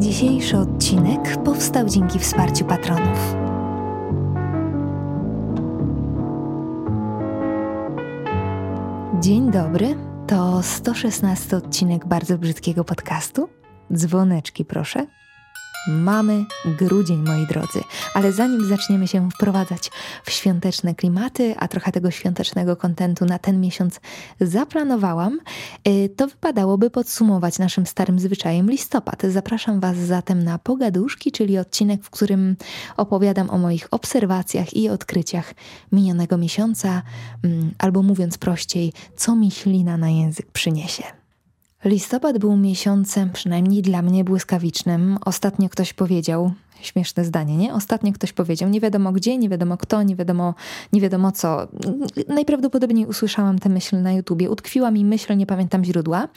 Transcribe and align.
Dzisiejszy 0.00 0.58
odcinek 0.58 1.42
powstał 1.44 1.86
dzięki 1.86 2.18
wsparciu 2.18 2.64
patronów. 2.64 3.34
Dzień 9.20 9.50
dobry, 9.50 9.96
to 10.26 10.62
116 10.62 11.56
odcinek 11.56 12.06
bardzo 12.06 12.38
brzydkiego 12.38 12.84
podcastu. 12.84 13.48
Dzwoneczki 13.92 14.64
proszę. 14.64 15.06
Mamy 15.88 16.44
grudzień, 16.78 17.22
moi 17.26 17.46
drodzy, 17.46 17.80
ale 18.14 18.32
zanim 18.32 18.68
zaczniemy 18.68 19.08
się 19.08 19.30
wprowadzać 19.30 19.90
w 20.24 20.30
świąteczne 20.30 20.94
klimaty, 20.94 21.54
a 21.58 21.68
trochę 21.68 21.92
tego 21.92 22.10
świątecznego 22.10 22.76
kontentu 22.76 23.24
na 23.24 23.38
ten 23.38 23.60
miesiąc 23.60 24.00
zaplanowałam, 24.40 25.40
y, 25.88 26.08
to 26.16 26.26
wypadałoby 26.26 26.90
podsumować 26.90 27.58
naszym 27.58 27.86
starym 27.86 28.18
zwyczajem 28.18 28.70
listopad. 28.70 29.22
Zapraszam 29.22 29.80
Was 29.80 29.96
zatem 29.96 30.42
na 30.42 30.58
Pogaduszki, 30.58 31.32
czyli 31.32 31.58
odcinek, 31.58 32.04
w 32.04 32.10
którym 32.10 32.56
opowiadam 32.96 33.50
o 33.50 33.58
moich 33.58 33.88
obserwacjach 33.90 34.76
i 34.76 34.88
odkryciach 34.88 35.54
minionego 35.92 36.38
miesiąca, 36.38 37.02
mm, 37.44 37.74
albo 37.78 38.02
mówiąc 38.02 38.38
prościej, 38.38 38.92
co 39.16 39.36
mi 39.36 39.50
ślina 39.50 39.96
na 39.96 40.10
język 40.10 40.50
przyniesie. 40.52 41.19
Listopad 41.84 42.38
był 42.38 42.56
miesiącem, 42.56 43.30
przynajmniej 43.30 43.82
dla 43.82 44.02
mnie, 44.02 44.24
błyskawicznym. 44.24 45.18
Ostatnio 45.24 45.68
ktoś 45.68 45.92
powiedział, 45.92 46.52
śmieszne 46.82 47.24
zdanie, 47.24 47.56
nie? 47.56 47.74
Ostatnio 47.74 48.12
ktoś 48.12 48.32
powiedział, 48.32 48.68
nie 48.68 48.80
wiadomo 48.80 49.12
gdzie, 49.12 49.38
nie 49.38 49.48
wiadomo 49.48 49.76
kto, 49.76 50.02
nie 50.02 50.16
wiadomo, 50.16 50.54
nie 50.92 51.00
wiadomo 51.00 51.32
co. 51.32 51.68
Najprawdopodobniej 52.28 53.06
usłyszałam 53.06 53.58
tę 53.58 53.68
myśl 53.68 54.02
na 54.02 54.12
YouTubie. 54.12 54.50
Utkwiła 54.50 54.90
mi 54.90 55.04
myśl, 55.04 55.36
nie 55.36 55.46
pamiętam 55.46 55.84
źródła, 55.84 56.28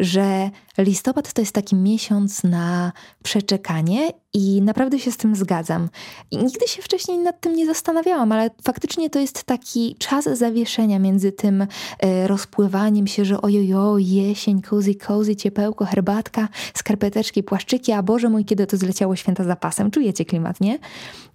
że 0.00 0.50
listopad 0.78 1.32
to 1.32 1.42
jest 1.42 1.52
taki 1.52 1.76
miesiąc 1.76 2.44
na 2.44 2.92
przeczekanie 3.22 4.12
i 4.32 4.62
naprawdę 4.62 4.98
się 4.98 5.12
z 5.12 5.16
tym 5.16 5.36
zgadzam. 5.36 5.88
I 6.30 6.36
nigdy 6.36 6.68
się 6.68 6.82
wcześniej 6.82 7.18
nad 7.18 7.40
tym 7.40 7.56
nie 7.56 7.66
zastanawiałam, 7.66 8.32
ale 8.32 8.50
faktycznie 8.64 9.10
to 9.10 9.18
jest 9.18 9.44
taki 9.44 9.96
czas 9.98 10.24
zawieszenia 10.24 10.98
między 10.98 11.32
tym 11.32 11.66
e, 12.00 12.28
rozpływaniem 12.28 13.06
się, 13.06 13.24
że 13.24 13.42
ojojo, 13.42 13.98
jesień, 13.98 14.62
cozy, 14.62 14.94
cozy, 14.94 15.36
ciepełko, 15.36 15.84
herbatka, 15.84 16.48
skarpeteczki, 16.74 17.42
płaszczyki, 17.42 17.92
a 17.92 18.02
Boże 18.02 18.28
mój, 18.28 18.44
kiedy 18.44 18.66
to 18.66 18.76
zleciało 18.76 19.16
święta 19.16 19.44
zapasem. 19.44 19.89
Czujecie 19.90 20.24
klimat, 20.24 20.60
nie? 20.60 20.78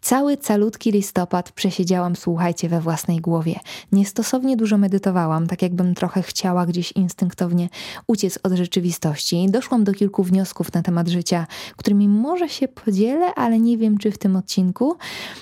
Cały 0.02 0.38
calutki 0.38 0.92
listopad 0.92 1.52
przesiedziałam, 1.52 2.16
słuchajcie, 2.16 2.70
we 2.70 2.82
własnej 2.82 3.20
głowie. 3.20 3.60
Niestosownie 3.92 4.58
dużo 4.58 4.78
medytowałam, 4.78 5.48
tak 5.48 5.62
jakbym 5.62 5.96
trochę 5.96 6.22
chciała 6.22 6.66
gdzieś 6.66 6.92
instynktownie 6.92 7.70
uciec 8.08 8.40
od 8.44 8.54
rzeczywistości. 8.54 9.48
Doszłam 9.50 9.84
do 9.84 9.94
kilku 9.94 10.24
wniosków 10.24 10.74
na 10.74 10.82
temat 10.82 11.08
życia, 11.08 11.48
którymi 11.78 12.08
może 12.08 12.50
się 12.50 12.68
podzielę, 12.68 13.36
ale 13.36 13.60
nie 13.60 13.78
wiem, 13.78 13.98
czy 13.98 14.12
w 14.12 14.18
tym 14.18 14.36
odcinku. 14.36 14.96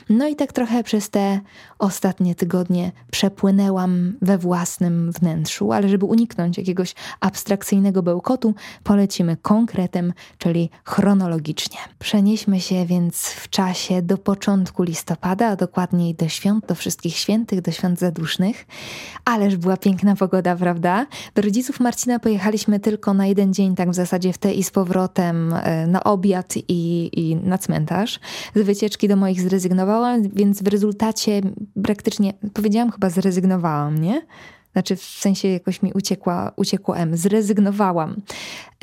No 0.10 0.28
i 0.28 0.36
tak 0.36 0.54
trochę 0.54 0.84
przez 0.84 1.10
te 1.10 1.40
ostatnie 1.80 2.36
tygodnie 2.36 2.92
przepłynęłam 3.12 4.14
we 4.22 4.38
własnym 4.38 5.12
wnętrzu, 5.12 5.72
ale 5.72 5.90
żeby 5.90 6.06
uniknąć 6.06 6.58
jakiegoś 6.58 6.96
abstrakcyjnego 7.20 8.04
bełkotu, 8.04 8.54
polecimy 8.84 9.38
konkretem, 9.38 10.14
czyli 10.38 10.70
chronologicznie. 10.86 11.80
Przenieśmy 12.00 12.62
się 12.62 12.86
więc 12.86 13.03
w 13.12 13.50
czasie 13.50 14.02
do 14.02 14.18
początku 14.18 14.84
listopada, 14.84 15.48
a 15.48 15.56
dokładniej 15.56 16.16
do 16.16 16.28
świąt, 16.28 16.66
do 16.66 16.76
wszystkich 16.76 17.18
świętych, 17.18 17.62
do 17.62 17.72
świąt 17.72 18.00
zadusznych. 18.00 18.66
Ależ 19.26 19.58
była 19.58 19.78
piękna 19.78 20.16
pogoda, 20.16 20.56
prawda? 20.56 21.06
Do 21.36 21.42
rodziców 21.42 21.80
Marcina 21.80 22.20
pojechaliśmy 22.20 22.80
tylko 22.80 23.14
na 23.14 23.28
jeden 23.28 23.54
dzień, 23.54 23.76
tak 23.76 23.90
w 23.90 23.96
zasadzie 23.96 24.34
w 24.34 24.38
te 24.38 24.54
i 24.54 24.64
z 24.64 24.72
powrotem 24.72 25.54
e, 25.54 25.88
na 25.88 26.04
obiad 26.04 26.54
i, 26.68 27.10
i 27.14 27.36
na 27.36 27.58
cmentarz. 27.58 28.20
Z 28.56 28.62
wycieczki 28.62 29.08
do 29.08 29.16
moich 29.16 29.42
zrezygnowałam, 29.42 30.30
więc 30.30 30.64
w 30.64 30.68
rezultacie 30.68 31.42
praktycznie, 31.84 32.34
powiedziałam 32.54 32.92
chyba 32.92 33.10
zrezygnowałam, 33.10 33.98
nie? 33.98 34.22
Znaczy 34.74 34.96
w 34.96 35.04
sensie 35.04 35.48
jakoś 35.48 35.82
mi 35.82 35.94
uciekła, 35.94 36.52
uciekło 36.56 36.98
M. 36.98 37.18
Zrezygnowałam. 37.18 38.16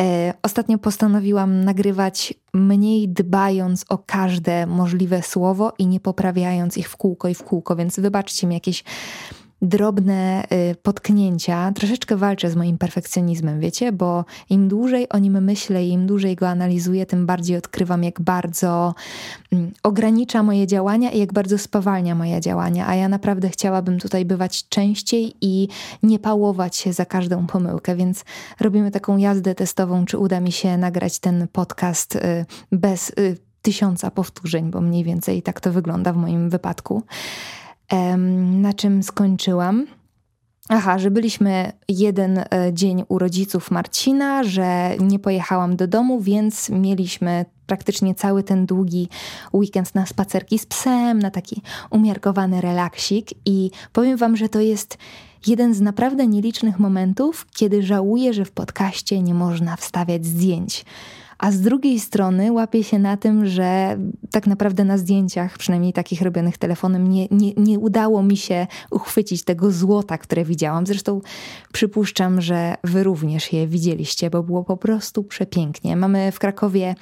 E, 0.00 0.34
ostatnio 0.42 0.78
postanowiłam 0.78 1.64
nagrywać 1.64 2.34
mniej 2.54 3.08
dbając 3.08 3.84
o 3.88 3.98
każde 3.98 4.66
możliwe 4.66 5.22
słowo 5.22 5.72
i 5.78 5.86
nie 5.86 6.00
poprawiając 6.00 6.76
ich 6.76 6.88
w 6.88 6.96
kółko 6.96 7.28
i 7.28 7.34
w 7.34 7.42
kółko, 7.42 7.76
więc 7.76 8.00
wybaczcie 8.00 8.46
mi 8.46 8.54
jakieś 8.54 8.84
drobne 9.62 10.44
y, 10.52 10.74
potknięcia. 10.82 11.72
Troszeczkę 11.72 12.16
walczę 12.16 12.50
z 12.50 12.56
moim 12.56 12.78
perfekcjonizmem, 12.78 13.60
wiecie, 13.60 13.92
bo 13.92 14.24
im 14.50 14.68
dłużej 14.68 15.08
o 15.08 15.18
nim 15.18 15.44
myślę, 15.44 15.86
im 15.86 16.06
dłużej 16.06 16.36
go 16.36 16.48
analizuję, 16.48 17.06
tym 17.06 17.26
bardziej 17.26 17.56
odkrywam, 17.56 18.04
jak 18.04 18.20
bardzo 18.20 18.94
mm, 19.52 19.72
ogranicza 19.82 20.42
moje 20.42 20.66
działania 20.66 21.10
i 21.10 21.18
jak 21.18 21.32
bardzo 21.32 21.58
spowalnia 21.58 22.14
moje 22.14 22.40
działania. 22.40 22.86
A 22.86 22.94
ja 22.94 23.08
naprawdę 23.08 23.48
chciałabym 23.48 23.98
tutaj 23.98 24.24
bywać 24.24 24.68
częściej 24.68 25.34
i 25.40 25.68
nie 26.02 26.18
pałować 26.18 26.76
się 26.76 26.92
za 26.92 27.04
każdą 27.04 27.46
pomyłkę, 27.46 27.96
więc 27.96 28.24
robimy 28.60 28.90
taką 28.90 29.16
jazdę 29.16 29.54
testową, 29.54 30.04
czy 30.04 30.18
uda 30.18 30.40
mi 30.40 30.52
się 30.52 30.78
nagrać 30.78 31.18
ten 31.18 31.48
podcast 31.52 32.16
y, 32.16 32.46
bez 32.72 33.10
y, 33.10 33.36
tysiąca 33.62 34.10
powtórzeń, 34.10 34.70
bo 34.70 34.80
mniej 34.80 35.04
więcej 35.04 35.42
tak 35.42 35.60
to 35.60 35.72
wygląda 35.72 36.12
w 36.12 36.16
moim 36.16 36.50
wypadku 36.50 37.02
na 38.60 38.72
czym 38.72 39.02
skończyłam. 39.02 39.86
Aha, 40.72 40.98
że 40.98 41.10
byliśmy 41.10 41.72
jeden 41.88 42.38
e, 42.38 42.44
dzień 42.72 43.04
u 43.08 43.18
rodziców 43.18 43.70
Marcina, 43.70 44.44
że 44.44 44.96
nie 45.00 45.18
pojechałam 45.18 45.76
do 45.76 45.86
domu, 45.86 46.20
więc 46.20 46.68
mieliśmy 46.68 47.44
praktycznie 47.66 48.14
cały 48.14 48.42
ten 48.42 48.66
długi 48.66 49.08
weekend 49.52 49.94
na 49.94 50.06
spacerki 50.06 50.58
z 50.58 50.66
psem, 50.66 51.18
na 51.18 51.30
taki 51.30 51.62
umiarkowany 51.90 52.60
relaksik 52.60 53.30
i 53.46 53.70
powiem 53.92 54.16
wam, 54.16 54.36
że 54.36 54.48
to 54.48 54.60
jest 54.60 54.98
jeden 55.46 55.74
z 55.74 55.80
naprawdę 55.80 56.26
nielicznych 56.26 56.78
momentów, 56.78 57.46
kiedy 57.56 57.82
żałuję, 57.82 58.34
że 58.34 58.44
w 58.44 58.52
podcaście 58.52 59.22
nie 59.22 59.34
można 59.34 59.76
wstawiać 59.76 60.26
zdjęć 60.26 60.84
a 61.40 61.52
z 61.52 61.60
drugiej 61.60 62.00
strony 62.00 62.52
łapię 62.52 62.84
się 62.84 62.98
na 62.98 63.16
tym, 63.16 63.46
że 63.46 63.98
tak 64.30 64.46
naprawdę 64.46 64.84
na 64.84 64.98
zdjęciach, 64.98 65.58
przynajmniej 65.58 65.92
takich 65.92 66.22
robionych 66.22 66.58
telefonem, 66.58 67.08
nie, 67.08 67.26
nie, 67.30 67.52
nie 67.56 67.78
udało 67.78 68.22
mi 68.22 68.36
się 68.36 68.66
uchwycić 68.90 69.44
tego 69.44 69.70
złota, 69.70 70.18
które 70.18 70.44
widziałam. 70.44 70.86
Zresztą 70.86 71.20
przypuszczam, 71.72 72.40
że 72.40 72.74
wy 72.84 73.02
również 73.02 73.52
je 73.52 73.66
widzieliście, 73.66 74.30
bo 74.30 74.42
było 74.42 74.64
po 74.64 74.76
prostu 74.76 75.24
przepięknie. 75.24 75.96
Mamy 75.96 76.32
w 76.32 76.38
Krakowie 76.38 76.94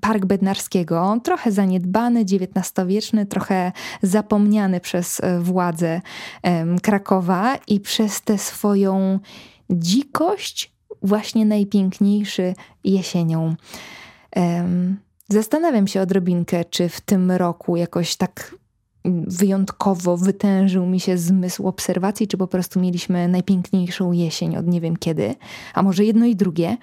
Park 0.00 0.24
Bednarskiego, 0.24 1.20
trochę 1.24 1.52
zaniedbany, 1.52 2.20
XIX-wieczny, 2.20 3.26
trochę 3.26 3.72
zapomniany 4.02 4.80
przez 4.80 5.20
e, 5.20 5.40
władze 5.40 6.00
um, 6.42 6.80
Krakowa 6.80 7.56
i 7.68 7.80
przez 7.80 8.22
tę 8.22 8.38
swoją 8.38 9.18
dzikość 9.70 10.75
właśnie 11.02 11.46
najpiękniejszy 11.46 12.54
jesienią. 12.84 13.54
Zastanawiam 15.28 15.86
się 15.86 16.00
odrobinkę, 16.00 16.64
czy 16.64 16.88
w 16.88 17.00
tym 17.00 17.30
roku 17.30 17.76
jakoś 17.76 18.16
tak 18.16 18.54
wyjątkowo 19.26 20.16
wytężył 20.16 20.86
mi 20.86 21.00
się 21.00 21.18
zmysł 21.18 21.66
obserwacji, 21.68 22.28
czy 22.28 22.36
po 22.36 22.46
prostu 22.46 22.80
mieliśmy 22.80 23.28
najpiękniejszą 23.28 24.12
jesień 24.12 24.56
od 24.56 24.66
nie 24.66 24.80
wiem 24.80 24.96
kiedy, 24.96 25.34
a 25.74 25.82
może 25.82 26.04
jedno 26.04 26.26
i 26.26 26.36
drugie. 26.36 26.76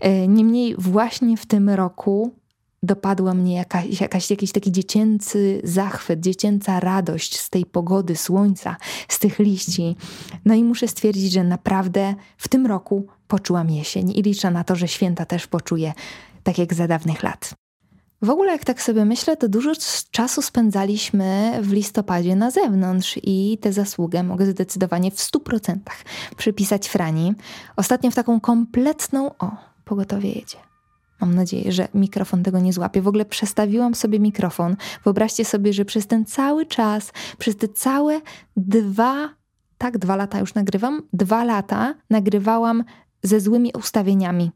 E, 0.00 0.28
niemniej 0.28 0.74
właśnie 0.78 1.36
w 1.36 1.46
tym 1.46 1.70
roku 1.70 2.34
dopadła 2.82 3.34
mnie 3.34 3.54
jakaś, 3.54 4.00
jakaś, 4.00 4.30
jakiś 4.30 4.52
taki 4.52 4.72
dziecięcy 4.72 5.60
zachwyt, 5.64 6.20
dziecięca 6.20 6.80
radość 6.80 7.40
z 7.40 7.50
tej 7.50 7.66
pogody, 7.66 8.16
słońca, 8.16 8.76
z 9.08 9.18
tych 9.18 9.38
liści. 9.38 9.96
No 10.44 10.54
i 10.54 10.64
muszę 10.64 10.88
stwierdzić, 10.88 11.32
że 11.32 11.44
naprawdę 11.44 12.14
w 12.36 12.48
tym 12.48 12.66
roku 12.66 13.06
poczułam 13.28 13.70
jesień 13.70 14.10
i 14.10 14.22
liczę 14.22 14.50
na 14.50 14.64
to, 14.64 14.76
że 14.76 14.88
święta 14.88 15.26
też 15.26 15.46
poczuję, 15.46 15.92
tak 16.42 16.58
jak 16.58 16.74
za 16.74 16.88
dawnych 16.88 17.22
lat. 17.22 17.54
W 18.22 18.30
ogóle, 18.30 18.52
jak 18.52 18.64
tak 18.64 18.82
sobie 18.82 19.04
myślę, 19.04 19.36
to 19.36 19.48
dużo 19.48 19.72
czasu 20.10 20.42
spędzaliśmy 20.42 21.58
w 21.62 21.72
listopadzie 21.72 22.36
na 22.36 22.50
zewnątrz 22.50 23.18
i 23.22 23.58
tę 23.60 23.72
zasługę 23.72 24.22
mogę 24.22 24.46
zdecydowanie 24.46 25.10
w 25.10 25.20
stu 25.20 25.40
procentach 25.40 25.96
przypisać 26.36 26.88
Frani. 26.88 27.34
Ostatnio 27.76 28.10
w 28.10 28.14
taką 28.14 28.40
kompletną. 28.40 29.30
O, 29.38 29.50
pogotowie 29.84 30.32
jedzie. 30.32 30.56
Mam 31.20 31.34
nadzieję, 31.34 31.72
że 31.72 31.88
mikrofon 31.94 32.42
tego 32.42 32.60
nie 32.60 32.72
złapie. 32.72 33.02
W 33.02 33.08
ogóle 33.08 33.24
przestawiłam 33.24 33.94
sobie 33.94 34.20
mikrofon. 34.20 34.76
Wyobraźcie 35.04 35.44
sobie, 35.44 35.72
że 35.72 35.84
przez 35.84 36.06
ten 36.06 36.24
cały 36.24 36.66
czas, 36.66 37.12
przez 37.38 37.56
te 37.56 37.68
całe 37.68 38.20
dwa, 38.56 39.28
tak, 39.78 39.98
dwa 39.98 40.16
lata 40.16 40.40
już 40.40 40.54
nagrywam, 40.54 41.02
dwa 41.12 41.44
lata 41.44 41.94
nagrywałam 42.10 42.84
ze 43.26 43.40
złymi 43.40 43.72
ustawieniami. 43.78 44.50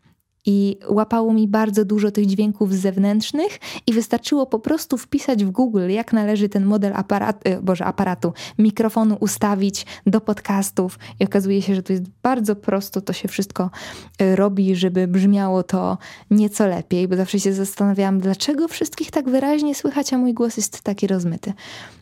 I 0.47 0.79
łapało 0.89 1.33
mi 1.33 1.49
bardzo 1.49 1.85
dużo 1.85 2.11
tych 2.11 2.27
dźwięków 2.27 2.75
zewnętrznych 2.75 3.59
i 3.87 3.93
wystarczyło 3.93 4.47
po 4.47 4.59
prostu 4.59 4.99
wpisać 4.99 5.45
w 5.45 5.51
Google, 5.51 5.89
jak 5.89 6.13
należy 6.13 6.49
ten 6.49 6.65
model 6.65 6.93
aparatu, 6.97 7.41
e, 7.45 7.63
boże, 7.63 7.85
aparatu, 7.85 8.33
mikrofonu 8.59 9.17
ustawić 9.21 9.87
do 10.07 10.21
podcastów 10.21 10.99
i 11.21 11.25
okazuje 11.25 11.63
się, 11.63 11.75
że 11.75 11.83
to 11.83 11.93
jest 11.93 12.05
bardzo 12.23 12.57
prosto, 12.57 13.01
to 13.01 13.13
się 13.13 13.29
wszystko 13.29 13.71
e, 14.19 14.37
robi, 14.37 14.77
żeby 14.77 15.09
brzmiało 15.09 15.63
to 15.63 15.99
nieco 16.31 16.67
lepiej, 16.67 17.09
bo 17.09 17.17
zawsze 17.17 17.41
się 17.41 17.53
zastanawiałam, 17.53 18.21
dlaczego 18.21 18.69
wszystkich 18.69 19.11
tak 19.11 19.31
wyraźnie 19.31 19.75
słychać, 19.75 20.13
a 20.13 20.19
mój 20.19 20.35
głos 20.35 20.57
jest 20.57 20.83
taki 20.83 21.07
rozmyty. 21.07 21.53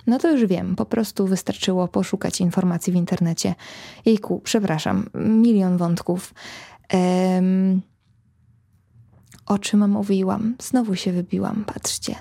No 0.06 0.18
to 0.18 0.32
już 0.32 0.46
wiem, 0.46 0.76
po 0.76 0.84
prostu 0.84 1.26
wystarczyło 1.26 1.88
poszukać 1.88 2.40
informacji 2.40 2.92
w 2.92 2.96
internecie. 2.96 3.54
Jejku, 4.06 4.40
przepraszam, 4.44 5.10
milion 5.14 5.76
wątków. 5.76 6.34
Um, 6.92 7.82
o 9.48 9.58
czym 9.58 9.90
mówiłam? 9.90 10.54
Znowu 10.62 10.96
się 10.96 11.12
wybiłam, 11.12 11.64
patrzcie. 11.66 12.14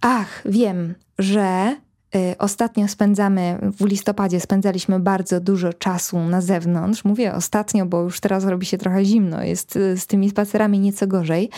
Ach, 0.00 0.42
wiem, 0.44 0.94
że 1.18 1.76
y, 2.16 2.38
ostatnio 2.38 2.88
spędzamy, 2.88 3.58
w 3.78 3.84
listopadzie 3.84 4.40
spędzaliśmy 4.40 5.00
bardzo 5.00 5.40
dużo 5.40 5.72
czasu 5.72 6.18
na 6.18 6.40
zewnątrz. 6.40 7.04
Mówię 7.04 7.34
ostatnio, 7.34 7.86
bo 7.86 8.02
już 8.02 8.20
teraz 8.20 8.44
robi 8.44 8.66
się 8.66 8.78
trochę 8.78 9.04
zimno, 9.04 9.42
jest 9.42 9.76
y, 9.76 9.96
z 9.96 10.06
tymi 10.06 10.30
spacerami 10.30 10.78
nieco 10.78 11.06
gorzej. 11.06 11.50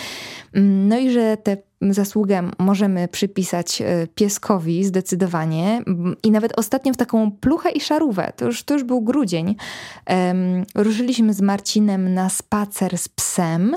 Mm, 0.53 0.89
no 0.89 0.99
i 0.99 1.11
że 1.11 1.37
te 1.37 1.57
zasługę 1.93 2.51
możemy 2.59 3.09
przypisać 3.09 3.83
e, 3.83 4.07
pieskowi 4.15 4.85
zdecydowanie. 4.85 5.83
I 6.23 6.31
nawet 6.31 6.59
ostatnio 6.59 6.93
w 6.93 6.97
taką 6.97 7.31
pluchę 7.33 7.71
i 7.71 7.81
szarówę, 7.81 8.33
to 8.37 8.45
już, 8.45 8.63
to 8.63 8.75
już 8.75 8.85
był 8.85 9.03
grudzień, 9.03 9.57
um, 10.09 10.65
ruszyliśmy 10.75 11.35
z 11.35 11.41
Marcinem 11.41 12.15
na 12.15 12.29
spacer 12.29 12.99
z 12.99 13.09
psem 13.09 13.77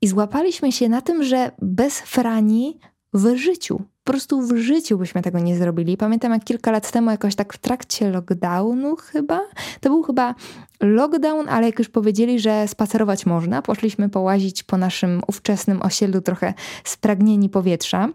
i 0.00 0.08
złapaliśmy 0.08 0.72
się 0.72 0.88
na 0.88 1.00
tym, 1.00 1.24
że 1.24 1.50
bez 1.62 2.00
Frani 2.00 2.78
w 3.14 3.36
życiu 3.36 3.82
po 4.04 4.12
prostu 4.12 4.42
w 4.42 4.56
życiu 4.56 4.98
byśmy 4.98 5.22
tego 5.22 5.38
nie 5.38 5.56
zrobili. 5.56 5.96
Pamiętam 5.96 6.32
jak 6.32 6.44
kilka 6.44 6.70
lat 6.70 6.90
temu, 6.90 7.10
jakoś 7.10 7.34
tak 7.34 7.52
w 7.52 7.58
trakcie 7.58 8.10
lockdownu 8.10 8.96
chyba, 8.96 9.40
to 9.80 9.90
był 9.90 10.02
chyba 10.02 10.34
lockdown, 10.80 11.48
ale 11.48 11.66
jak 11.66 11.78
już 11.78 11.88
powiedzieli, 11.88 12.40
że 12.40 12.68
spacerować 12.68 13.26
można, 13.26 13.62
poszliśmy 13.62 14.08
połazić 14.08 14.62
po 14.62 14.76
naszym 14.76 15.22
ówczesnym 15.26 15.82
osiedlu 15.82 16.20
trochę 16.20 16.54
spragnieni 16.84 17.48
powietrza. 17.48 18.08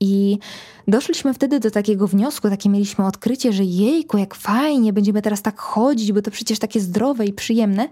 I 0.00 0.38
doszliśmy 0.88 1.34
wtedy 1.34 1.60
do 1.60 1.70
takiego 1.70 2.06
wniosku, 2.06 2.50
takie 2.50 2.68
mieliśmy 2.68 3.06
odkrycie, 3.06 3.52
że 3.52 3.64
jejku, 3.64 4.18
jak 4.18 4.34
fajnie, 4.34 4.92
będziemy 4.92 5.22
teraz 5.22 5.42
tak 5.42 5.60
chodzić, 5.60 6.12
bo 6.12 6.22
to 6.22 6.30
przecież 6.30 6.58
takie 6.58 6.80
zdrowe 6.80 7.26
i 7.26 7.32
przyjemne. 7.32 7.88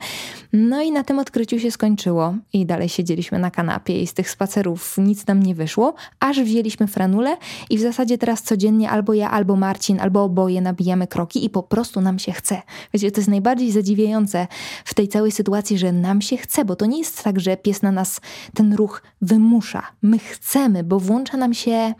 No 0.52 0.82
i 0.82 0.92
na 0.92 1.04
tym 1.04 1.18
odkryciu 1.18 1.58
się 1.58 1.70
skończyło 1.70 2.34
i 2.52 2.66
dalej 2.66 2.88
siedzieliśmy 2.88 3.38
na 3.38 3.50
kanapie 3.50 4.02
i 4.02 4.06
z 4.06 4.14
tych 4.14 4.30
spacerów 4.30 4.98
nic 4.98 5.26
nam 5.26 5.42
nie 5.42 5.54
wyszło, 5.54 5.94
aż 6.20 6.40
wzięliśmy 6.40 6.86
franulę 6.86 7.36
i 7.70 7.78
w 7.78 7.80
zasadzie 7.80 8.18
teraz 8.18 8.42
codziennie 8.42 8.90
albo 8.90 9.14
ja, 9.14 9.30
albo 9.30 9.56
Marcin, 9.56 10.00
albo 10.00 10.24
oboje 10.24 10.60
nabijamy 10.60 11.06
kroki 11.06 11.44
i 11.44 11.50
po 11.50 11.62
prostu 11.62 12.00
nam 12.00 12.18
się 12.18 12.32
chce. 12.32 12.62
Wiecie, 12.94 13.10
to 13.10 13.20
jest 13.20 13.30
najbardziej 13.30 13.70
zadziwiające 13.70 14.46
w 14.84 14.94
tej 14.94 15.08
całej 15.08 15.32
sytuacji, 15.32 15.78
że 15.78 15.92
nam 15.92 16.20
się 16.20 16.36
chce, 16.36 16.64
bo 16.64 16.76
to 16.76 16.86
nie 16.86 16.98
jest 16.98 17.24
tak, 17.24 17.40
że 17.40 17.56
pies 17.56 17.82
na 17.82 17.92
nas 17.92 18.20
ten 18.54 18.74
ruch 18.74 19.02
wymusza. 19.22 19.82
My 20.02 20.18
chcemy, 20.18 20.84
bo 20.84 21.00
włącza 21.00 21.36
nam 21.36 21.54
się 21.54 21.94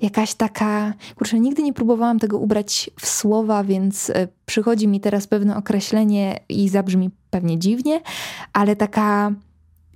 jakaś 0.00 0.34
taka, 0.34 0.94
kurczę, 1.16 1.40
nigdy 1.40 1.62
nie 1.62 1.72
próbowałam 1.72 2.18
tego 2.18 2.38
ubrać 2.38 2.90
w 3.00 3.06
słowa, 3.06 3.64
więc 3.64 4.10
e, 4.10 4.28
przychodzi 4.46 4.88
mi 4.88 5.00
teraz 5.00 5.26
pewne 5.26 5.56
określenie 5.56 6.40
i 6.48 6.68
zabrzmi 6.68 7.10
pewnie 7.30 7.58
dziwnie, 7.58 8.00
ale 8.52 8.76
taka 8.76 9.32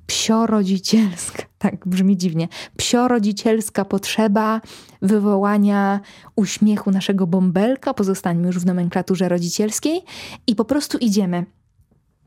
psiorodzicielska, 0.06 1.42
tak 1.58 1.88
brzmi 1.88 2.16
dziwnie, 2.16 2.48
psiorodzicielska 2.76 3.84
potrzeba 3.84 4.60
wywołania 5.02 6.00
uśmiechu 6.36 6.90
naszego 6.90 7.26
bąbelka, 7.26 7.94
pozostańmy 7.94 8.46
już 8.46 8.58
w 8.58 8.66
nomenklaturze 8.66 9.28
rodzicielskiej 9.28 10.02
i 10.46 10.54
po 10.54 10.64
prostu 10.64 10.98
idziemy. 10.98 11.46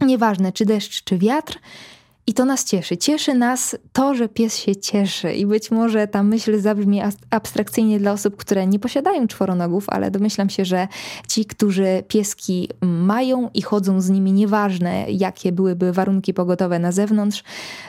Nieważne, 0.01 0.51
czy 0.51 0.65
deszcz, 0.65 1.03
czy 1.03 1.17
wiatr, 1.17 1.59
i 2.27 2.33
to 2.33 2.45
nas 2.45 2.65
cieszy. 2.65 2.97
Cieszy 2.97 3.33
nas 3.33 3.77
to, 3.93 4.15
że 4.15 4.29
pies 4.29 4.57
się 4.57 4.75
cieszy. 4.75 5.33
I 5.33 5.45
być 5.45 5.71
może 5.71 6.07
ta 6.07 6.23
myśl 6.23 6.59
zabrzmi 6.59 7.01
abstrakcyjnie 7.29 7.99
dla 7.99 8.11
osób, 8.11 8.35
które 8.35 8.67
nie 8.67 8.79
posiadają 8.79 9.27
czworonogów, 9.27 9.85
ale 9.89 10.11
domyślam 10.11 10.49
się, 10.49 10.65
że 10.65 10.87
ci, 11.27 11.45
którzy 11.45 12.03
pieski 12.07 12.69
mają 12.81 13.49
i 13.53 13.61
chodzą 13.61 14.01
z 14.01 14.09
nimi, 14.09 14.31
nieważne 14.31 15.05
jakie 15.11 15.51
byłyby 15.51 15.93
warunki 15.93 16.33
pogotowe 16.33 16.79
na 16.79 16.91
zewnątrz, 16.91 17.43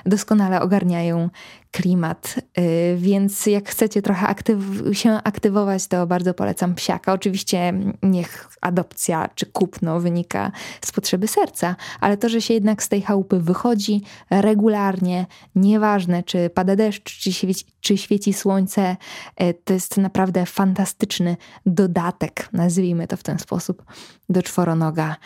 doskonale 0.06 0.60
ogarniają 0.60 1.30
klimat. 1.76 2.34
Y, 2.58 2.96
więc 2.98 3.46
jak 3.46 3.68
chcecie 3.68 4.02
trochę 4.02 4.26
aktyw 4.26 4.58
się 4.92 5.10
aktywować, 5.10 5.86
to 5.86 6.06
bardzo 6.06 6.34
polecam 6.34 6.74
psiaka. 6.74 7.12
Oczywiście 7.12 7.72
niech 8.02 8.48
adopcja 8.60 9.28
czy 9.34 9.46
kupno 9.46 10.00
wynika 10.00 10.52
z 10.84 10.92
potrzeby 10.92 11.28
serca, 11.28 11.76
ale 12.00 12.16
to, 12.16 12.28
że 12.28 12.42
się 12.42 12.54
jednak 12.54 12.82
z 12.82 12.88
tej 12.88 13.02
chałupy 13.02 13.40
wychodzi 13.40 14.02
regularnie, 14.30 15.26
nieważne 15.54 16.22
czy 16.22 16.50
pada 16.50 16.76
deszcz, 16.76 17.20
czy 17.20 17.32
świeci, 17.32 17.64
czy 17.80 17.98
świeci 17.98 18.32
słońce, 18.32 18.96
y, 19.42 19.54
to 19.64 19.74
jest 19.74 19.96
naprawdę 19.96 20.46
fantastyczny 20.46 21.36
dodatek, 21.66 22.48
nazwijmy 22.52 23.06
to 23.06 23.16
w 23.16 23.22
ten 23.22 23.38
sposób, 23.38 23.84
do 24.28 24.42
czworonoga. 24.42 25.16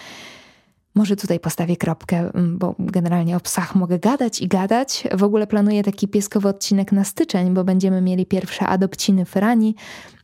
Może 0.95 1.17
tutaj 1.17 1.41
postawię 1.41 1.77
kropkę, 1.77 2.19
mm, 2.35 2.59
bo 2.59 2.75
generalnie 2.79 3.37
o 3.37 3.41
psach 3.41 3.75
mogę 3.75 3.99
gadać 3.99 4.41
i 4.41 4.49
gadać. 4.49 5.05
W 5.13 5.23
ogóle 5.23 5.47
planuję 5.47 5.83
taki 5.83 6.09
pieskowy 6.09 6.49
odcinek 6.49 6.93
na 6.93 7.05
styczeń, 7.05 7.55
bo 7.55 7.65
będziemy 7.65 8.01
mieli 8.01 8.27
pierwsze 8.27 8.67
adopciny 8.67 9.25
Ferrani, 9.25 9.75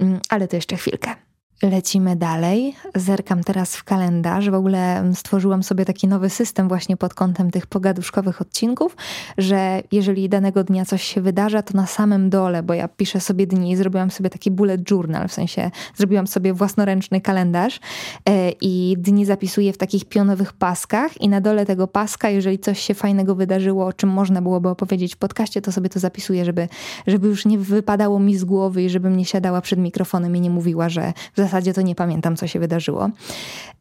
mm, 0.01 0.21
ale 0.29 0.49
to 0.49 0.57
jeszcze 0.57 0.77
chwilkę. 0.77 1.26
Lecimy 1.63 2.17
dalej. 2.17 2.75
Zerkam 2.95 3.45
teraz 3.45 3.77
w 3.77 3.85
kalendarz. 3.85 4.51
W 4.51 4.55
ogóle 4.55 5.11
stworzyłam 5.15 5.63
sobie 5.63 5.85
taki 5.85 6.09
nowy 6.09 6.31
system 6.31 6.69
właśnie 6.69 6.97
pod 6.97 7.15
kątem 7.15 7.51
tych 7.51 7.67
pogaduszkowych 7.67 8.41
odcinków, 8.41 8.97
że 9.39 9.83
jeżeli 9.93 10.29
danego 10.29 10.65
dnia 10.65 10.85
coś 10.85 11.03
się 11.03 11.21
wydarza, 11.21 11.63
to 11.63 11.77
na 11.77 11.87
samym 11.87 12.31
dole, 12.31 12.63
bo 12.63 12.75
ja 12.75 12.89
piszę 12.89 13.21
sobie 13.21 13.47
dni 13.47 13.77
zrobiłam 13.77 14.11
sobie 14.11 14.31
taki 14.31 14.51
bullet 14.51 14.91
journal, 14.91 15.29
w 15.29 15.33
sensie 15.33 15.71
zrobiłam 15.95 16.27
sobie 16.27 16.53
własnoręczny 16.53 17.21
kalendarz 17.21 17.81
e, 18.29 18.51
i 18.61 18.97
dni 18.99 19.25
zapisuję 19.25 19.73
w 19.73 19.79
takich 19.79 20.05
pionowych 20.05 20.53
paskach 20.53 21.21
i 21.21 21.29
na 21.29 21.41
dole 21.41 21.67
tego 21.67 21.87
paska, 21.87 22.31
jeżeli 22.31 22.59
coś 22.59 22.81
się 22.81 22.95
fajnego 22.95 23.35
wydarzyło, 23.35 23.87
o 23.87 23.93
czym 23.93 24.11
można 24.11 24.43
byłoby 24.43 24.69
opowiedzieć 24.69 25.15
w 25.15 25.19
podcaście, 25.19 25.63
to 25.63 25.73
sobie 25.73 25.89
to 25.89 26.01
zapisuję, 26.01 26.45
żeby, 26.45 26.69
żeby 27.07 27.29
już 27.29 27.47
nie 27.47 27.59
wypadało 27.59 28.19
mi 28.19 28.37
z 28.37 28.45
głowy 28.45 28.83
i 28.83 28.91
żebym 28.91 29.17
nie 29.17 29.25
siadała 29.25 29.61
przed 29.61 29.79
mikrofonem 29.79 30.37
i 30.37 30.41
nie 30.41 30.51
mówiła, 30.51 30.89
że 30.89 31.13
w 31.33 31.46
zasadzie 31.47 31.73
to 31.73 31.83
nie 31.83 31.95
pamiętam, 31.95 32.37
co 32.37 32.47
się 32.47 32.61
wydarzyło. 32.61 33.11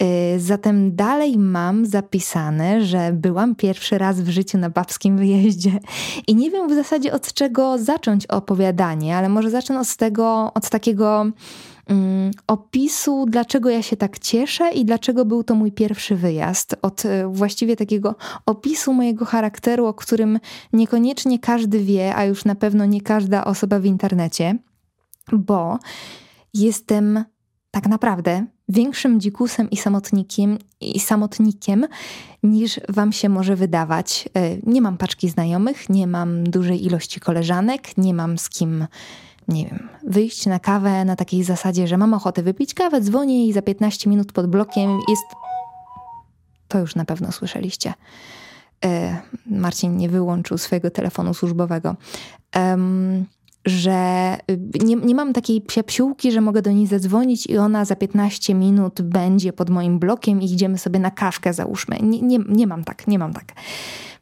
Y, 0.04 0.40
zatem 0.40 0.96
dalej 0.96 1.38
mam 1.38 1.86
zapisane, 1.86 2.86
że 2.86 3.14
byłam 3.14 3.56
pierwszy 3.56 3.98
raz 3.98 4.22
w 4.22 4.30
życiu 4.30 4.58
na 4.58 4.70
babskim 4.70 5.18
wyjeździe 5.18 5.80
i 6.28 6.36
nie 6.36 6.52
wiem 6.52 6.70
w 6.70 6.74
zasadzie 6.74 7.14
od 7.14 7.34
czego 7.34 7.78
zacząć 7.78 8.26
opowiadanie, 8.28 9.18
ale 9.18 9.30
może 9.30 9.50
zacznę 9.50 9.80
od 9.80 9.96
tego, 9.96 10.52
od 10.54 10.70
takiego 10.70 11.26
um, 11.90 12.32
opisu, 12.48 13.26
dlaczego 13.30 13.70
ja 13.70 13.82
się 13.82 13.98
tak 13.98 14.20
cieszę 14.20 14.72
i 14.72 14.86
dlaczego 14.86 15.26
był 15.26 15.44
to 15.44 15.56
mój 15.56 15.72
pierwszy 15.72 16.16
wyjazd. 16.16 16.76
Od 16.82 17.06
y, 17.06 17.10
właściwie 17.28 17.76
takiego 17.76 18.16
opisu 18.46 18.94
mojego 18.94 19.26
charakteru, 19.26 19.86
o 19.86 19.94
którym 19.94 20.40
niekoniecznie 20.74 21.40
każdy 21.40 21.80
wie, 21.80 22.16
a 22.16 22.26
już 22.26 22.46
na 22.46 22.56
pewno 22.56 22.86
nie 22.86 23.02
każda 23.02 23.46
osoba 23.46 23.80
w 23.80 23.86
internecie, 23.86 24.58
bo 25.32 25.80
jestem 26.54 27.26
tak 27.76 27.88
naprawdę 27.88 28.46
większym 28.70 29.20
dzikusem 29.20 29.70
i 29.70 29.78
samotnikiem, 29.78 30.58
i 30.82 31.00
samotnikiem 31.00 31.88
niż 32.44 32.80
wam 32.90 33.12
się 33.12 33.30
może 33.30 33.56
wydawać. 33.56 34.30
E, 34.34 34.58
nie 34.64 34.82
mam 34.82 34.98
paczki 34.98 35.30
znajomych, 35.30 35.90
nie 35.90 36.08
mam 36.08 36.44
dużej 36.44 36.86
ilości 36.86 37.20
koleżanek, 37.20 37.98
nie 37.98 38.14
mam 38.14 38.38
z 38.38 38.50
kim 38.50 38.88
nie 39.48 39.66
wiem, 39.66 39.90
wyjść 40.04 40.46
na 40.46 40.60
kawę 40.60 41.06
na 41.06 41.16
takiej 41.16 41.44
zasadzie, 41.44 41.88
że 41.88 41.98
mam 41.98 42.14
ochotę 42.14 42.44
wypić 42.44 42.74
kawę, 42.74 43.02
dzwonię 43.02 43.48
i 43.48 43.54
za 43.54 43.62
15 43.62 44.10
minut 44.10 44.32
pod 44.32 44.48
blokiem 44.48 45.00
jest. 45.10 45.26
To 46.68 46.80
już 46.80 46.96
na 46.96 47.06
pewno 47.06 47.32
słyszeliście. 47.32 47.94
E, 48.86 49.22
Marcin 49.46 49.98
nie 49.98 50.10
wyłączył 50.10 50.58
swojego 50.58 50.92
telefonu 50.92 51.34
służbowego. 51.34 51.96
Um, 52.56 53.26
że 53.66 54.38
y, 54.52 54.84
nie, 54.86 54.96
nie 54.96 55.16
mam 55.16 55.34
takiej 55.34 55.62
psiapsiółki, 55.62 56.32
że 56.32 56.42
mogę 56.42 56.62
do 56.62 56.72
niej 56.72 56.88
zadzwonić 56.88 57.48
i 57.48 57.58
ona 57.58 57.86
za 57.86 57.96
15 57.96 58.54
minut 58.54 59.02
będzie 59.02 59.54
pod 59.54 59.70
moim 59.70 60.00
blokiem 60.00 60.42
i 60.42 60.46
idziemy 60.46 60.78
sobie 60.78 61.00
na 61.00 61.12
kawkę, 61.12 61.54
załóżmy. 61.54 61.98
Nie, 62.02 62.22
nie, 62.22 62.40
nie 62.50 62.68
mam 62.68 62.84
tak, 62.84 63.08
nie 63.08 63.20
mam 63.20 63.34
tak. 63.34 63.54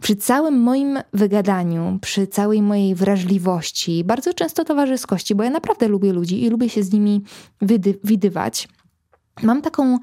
Przy 0.01 0.15
całym 0.15 0.59
moim 0.59 0.99
wygadaniu, 1.13 1.99
przy 2.01 2.27
całej 2.27 2.61
mojej 2.61 2.95
wrażliwości, 2.95 4.03
bardzo 4.03 4.33
często 4.33 4.65
towarzyskości, 4.65 5.35
bo 5.35 5.43
ja 5.43 5.49
naprawdę 5.49 5.87
lubię 5.87 6.13
ludzi 6.13 6.43
i 6.43 6.49
lubię 6.49 6.69
się 6.69 6.83
z 6.83 6.93
nimi 6.93 7.21
widy, 7.61 7.99
widywać, 8.03 8.67
mam 9.43 9.61
taką 9.61 9.99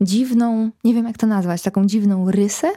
dziwną, 0.00 0.70
nie 0.84 0.94
wiem 0.94 1.06
jak 1.06 1.18
to 1.18 1.26
nazwać, 1.26 1.62
taką 1.62 1.86
dziwną 1.86 2.30
rysę, 2.30 2.70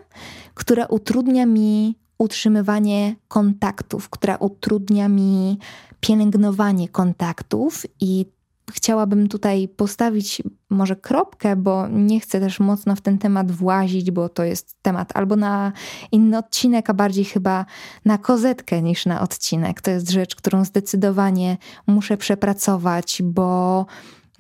która 0.54 0.86
utrudnia 0.86 1.46
mi 1.46 1.96
utrzymywanie 2.22 3.16
kontaktów, 3.28 4.10
która 4.10 4.36
utrudnia 4.36 5.10
mi 5.10 5.60
pielęgnowanie 6.00 6.90
kontaktów 6.90 7.86
i 8.00 8.26
chciałabym 8.72 9.28
tutaj 9.28 9.68
postawić 9.68 10.42
może 10.70 10.96
kropkę, 10.96 11.56
bo 11.56 11.88
nie 11.88 12.20
chcę 12.20 12.40
też 12.40 12.60
mocno 12.60 12.96
w 12.96 13.02
ten 13.02 13.18
temat 13.18 13.52
włazić, 13.52 14.12
bo 14.12 14.30
to 14.30 14.44
jest 14.44 14.76
temat 14.82 15.12
albo 15.16 15.36
na 15.36 15.72
inny 16.12 16.38
odcinek, 16.38 16.90
a 16.90 16.94
bardziej 16.94 17.26
chyba 17.26 17.66
na 18.06 18.18
kozetkę 18.18 18.82
niż 18.82 19.06
na 19.06 19.22
odcinek. 19.22 19.82
To 19.82 19.92
jest 19.92 20.10
rzecz, 20.10 20.36
którą 20.36 20.66
zdecydowanie 20.66 21.58
muszę 21.88 22.18
przepracować, 22.18 23.22
bo 23.24 23.86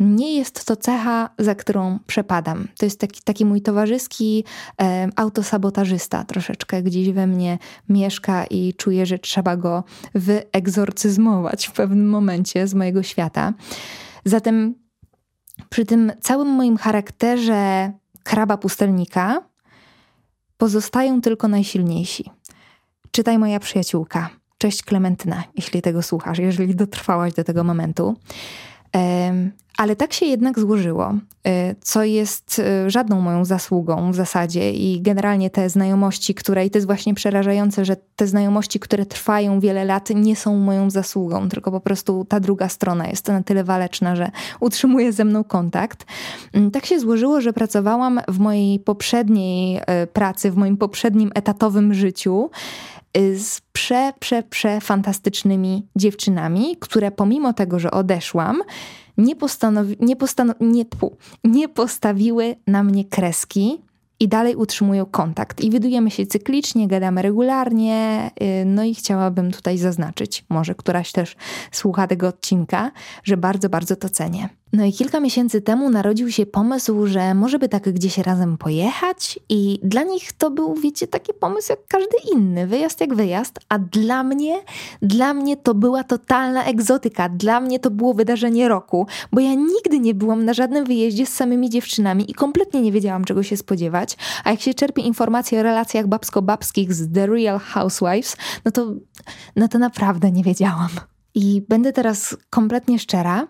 nie 0.01 0.37
jest 0.37 0.65
to 0.65 0.75
cecha, 0.75 1.29
za 1.39 1.55
którą 1.55 1.99
przepadam. 2.07 2.67
To 2.77 2.85
jest 2.85 2.99
taki, 2.99 3.21
taki 3.23 3.45
mój 3.45 3.61
towarzyski 3.61 4.43
e, 4.81 5.09
autosabotażysta, 5.15 6.23
troszeczkę 6.23 6.83
gdzieś 6.83 7.11
we 7.11 7.27
mnie 7.27 7.57
mieszka 7.89 8.45
i 8.45 8.73
czuję, 8.73 9.05
że 9.05 9.19
trzeba 9.19 9.57
go 9.57 9.83
wyegzorcyzmować 10.15 11.67
w 11.67 11.71
pewnym 11.71 12.09
momencie 12.09 12.67
z 12.67 12.73
mojego 12.73 13.03
świata. 13.03 13.53
Zatem 14.25 14.75
przy 15.69 15.85
tym 15.85 16.11
całym 16.21 16.47
moim 16.47 16.77
charakterze 16.77 17.91
kraba 18.23 18.57
pustelnika 18.57 19.43
pozostają 20.57 21.21
tylko 21.21 21.47
najsilniejsi. 21.47 22.31
Czytaj 23.11 23.37
moja 23.37 23.59
przyjaciółka. 23.59 24.29
Cześć 24.57 24.83
Klementyna, 24.83 25.43
jeśli 25.55 25.81
tego 25.81 26.01
słuchasz, 26.01 26.39
jeżeli 26.39 26.75
dotrwałaś 26.75 27.33
do 27.33 27.43
tego 27.43 27.63
momentu. 27.63 28.15
Ale 29.77 29.95
tak 29.95 30.13
się 30.13 30.25
jednak 30.25 30.59
złożyło, 30.59 31.11
y, 31.11 31.75
co 31.81 32.03
jest 32.03 32.59
y, 32.59 32.89
żadną 32.89 33.21
moją 33.21 33.45
zasługą 33.45 34.11
w 34.11 34.15
zasadzie 34.15 34.71
i 34.71 35.01
generalnie 35.01 35.49
te 35.49 35.69
znajomości, 35.69 36.35
które, 36.35 36.65
i 36.65 36.69
to 36.69 36.77
jest 36.77 36.87
właśnie 36.87 37.13
przerażające, 37.13 37.85
że 37.85 37.95
te 38.15 38.27
znajomości, 38.27 38.79
które 38.79 39.05
trwają 39.05 39.59
wiele 39.59 39.85
lat, 39.85 40.09
nie 40.09 40.35
są 40.35 40.57
moją 40.57 40.89
zasługą, 40.89 41.49
tylko 41.49 41.71
po 41.71 41.79
prostu 41.79 42.25
ta 42.29 42.39
druga 42.39 42.69
strona 42.69 43.07
jest 43.07 43.27
na 43.27 43.43
tyle 43.43 43.63
waleczna, 43.63 44.15
że 44.15 44.31
utrzymuje 44.59 45.13
ze 45.13 45.25
mną 45.25 45.43
kontakt. 45.43 46.05
Mm, 46.53 46.71
tak 46.71 46.85
się 46.85 46.99
złożyło, 46.99 47.41
że 47.41 47.53
pracowałam 47.53 48.19
w 48.27 48.39
mojej 48.39 48.79
poprzedniej 48.79 49.77
y, 49.77 50.07
pracy, 50.13 50.51
w 50.51 50.55
moim 50.55 50.77
poprzednim 50.77 51.31
etatowym 51.35 51.93
życiu 51.93 52.49
z 53.37 53.61
prze, 53.73 54.13
prze, 54.19 54.43
prze 54.43 54.81
fantastycznymi 54.81 55.87
dziewczynami, 55.95 56.77
które 56.79 57.11
pomimo 57.11 57.53
tego, 57.53 57.79
że 57.79 57.91
odeszłam, 57.91 58.61
nie, 59.21 59.35
postanowi, 59.35 59.97
nie, 59.99 60.15
postanowi, 60.15 60.65
nie, 60.65 60.85
nie 61.43 61.69
postawiły 61.69 62.55
na 62.67 62.83
mnie 62.83 63.05
kreski 63.05 63.81
i 64.19 64.27
dalej 64.27 64.55
utrzymują 64.55 65.05
kontakt. 65.05 65.61
I 65.61 65.69
widujemy 65.69 66.11
się 66.11 66.25
cyklicznie, 66.25 66.87
gadamy 66.87 67.21
regularnie. 67.21 68.31
Y, 68.41 68.65
no 68.65 68.83
i 68.83 68.95
chciałabym 68.95 69.51
tutaj 69.51 69.77
zaznaczyć, 69.77 70.45
może 70.49 70.75
któraś 70.75 71.11
też 71.11 71.35
słucha 71.71 72.07
tego 72.07 72.27
odcinka, 72.27 72.91
że 73.23 73.37
bardzo, 73.37 73.69
bardzo 73.69 73.95
to 73.95 74.09
cenię. 74.09 74.49
No 74.73 74.85
i 74.85 74.93
kilka 74.93 75.19
miesięcy 75.19 75.61
temu 75.61 75.89
narodził 75.89 76.31
się 76.31 76.45
pomysł, 76.45 77.07
że 77.07 77.33
może 77.33 77.59
by 77.59 77.69
tak 77.69 77.93
gdzieś 77.93 78.17
razem 78.17 78.57
pojechać, 78.57 79.39
i 79.49 79.79
dla 79.83 80.03
nich 80.03 80.33
to 80.33 80.51
był, 80.51 80.75
wiecie, 80.75 81.07
taki 81.07 81.33
pomysł 81.33 81.71
jak 81.71 81.79
każdy 81.87 82.15
inny, 82.33 82.67
wyjazd 82.67 83.01
jak 83.01 83.15
wyjazd, 83.15 83.59
a 83.69 83.79
dla 83.79 84.23
mnie, 84.23 84.55
dla 85.01 85.33
mnie 85.33 85.57
to 85.57 85.75
była 85.75 86.03
totalna 86.03 86.65
egzotyka, 86.65 87.29
dla 87.29 87.59
mnie 87.59 87.79
to 87.79 87.91
było 87.91 88.13
wydarzenie 88.13 88.67
roku, 88.67 89.07
bo 89.31 89.41
ja 89.41 89.53
nigdy 89.53 89.99
nie 89.99 90.13
byłam 90.13 90.45
na 90.45 90.53
żadnym 90.53 90.85
wyjeździe 90.85 91.25
z 91.25 91.33
samymi 91.33 91.69
dziewczynami 91.69 92.31
i 92.31 92.33
kompletnie 92.33 92.81
nie 92.81 92.91
wiedziałam, 92.91 93.25
czego 93.25 93.43
się 93.43 93.57
spodziewać. 93.57 94.17
A 94.43 94.51
jak 94.51 94.61
się 94.61 94.73
czerpie 94.73 95.01
informacje 95.01 95.59
o 95.59 95.63
relacjach 95.63 96.07
babsko-babskich 96.07 96.93
z 96.93 97.13
The 97.13 97.27
Real 97.27 97.59
Housewives, 97.59 98.37
no 98.65 98.71
to, 98.71 98.93
no 99.55 99.67
to 99.67 99.79
naprawdę 99.79 100.31
nie 100.31 100.43
wiedziałam. 100.43 100.89
I 101.35 101.61
będę 101.69 101.93
teraz 101.93 102.37
kompletnie 102.49 102.99
szczera. 102.99 103.47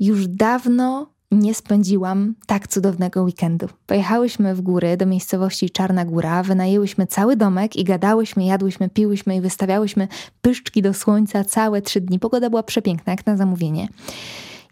Już 0.00 0.28
dawno 0.28 1.06
nie 1.30 1.54
spędziłam 1.54 2.34
tak 2.46 2.68
cudownego 2.68 3.22
weekendu. 3.22 3.68
Pojechałyśmy 3.86 4.54
w 4.54 4.60
góry 4.60 4.96
do 4.96 5.06
miejscowości 5.06 5.70
Czarna 5.70 6.04
Góra, 6.04 6.42
wynajęłyśmy 6.42 7.06
cały 7.06 7.36
domek 7.36 7.76
i 7.76 7.84
gadałyśmy, 7.84 8.44
jadłyśmy, 8.44 8.88
piłyśmy 8.88 9.36
i 9.36 9.40
wystawiałyśmy 9.40 10.08
pyszczki 10.40 10.82
do 10.82 10.94
słońca 10.94 11.44
całe 11.44 11.82
trzy 11.82 12.00
dni. 12.00 12.18
Pogoda 12.18 12.50
była 12.50 12.62
przepiękna, 12.62 13.10
jak 13.10 13.26
na 13.26 13.36
zamówienie. 13.36 13.88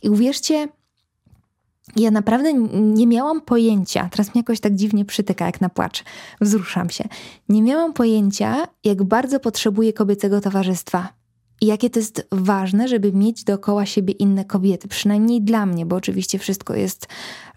I 0.02 0.10
uwierzcie, 0.10 0.68
ja 1.96 2.10
naprawdę 2.10 2.52
nie 2.72 3.06
miałam 3.06 3.40
pojęcia, 3.40 4.08
teraz 4.10 4.34
mnie 4.34 4.40
jakoś 4.40 4.60
tak 4.60 4.74
dziwnie 4.74 5.04
przytyka, 5.04 5.46
jak 5.46 5.60
na 5.60 5.68
płacz, 5.68 6.04
wzruszam 6.40 6.90
się. 6.90 7.04
Nie 7.48 7.62
miałam 7.62 7.92
pojęcia, 7.92 8.68
jak 8.84 9.02
bardzo 9.02 9.40
potrzebuję 9.40 9.92
kobiecego 9.92 10.40
towarzystwa. 10.40 11.17
I 11.60 11.66
jakie 11.66 11.90
to 11.90 11.98
jest 11.98 12.26
ważne, 12.32 12.88
żeby 12.88 13.12
mieć 13.12 13.44
dookoła 13.44 13.86
siebie 13.86 14.14
inne 14.14 14.44
kobiety, 14.44 14.88
przynajmniej 14.88 15.42
dla 15.42 15.66
mnie, 15.66 15.86
bo 15.86 15.96
oczywiście 15.96 16.38
wszystko 16.38 16.74
jest 16.74 17.06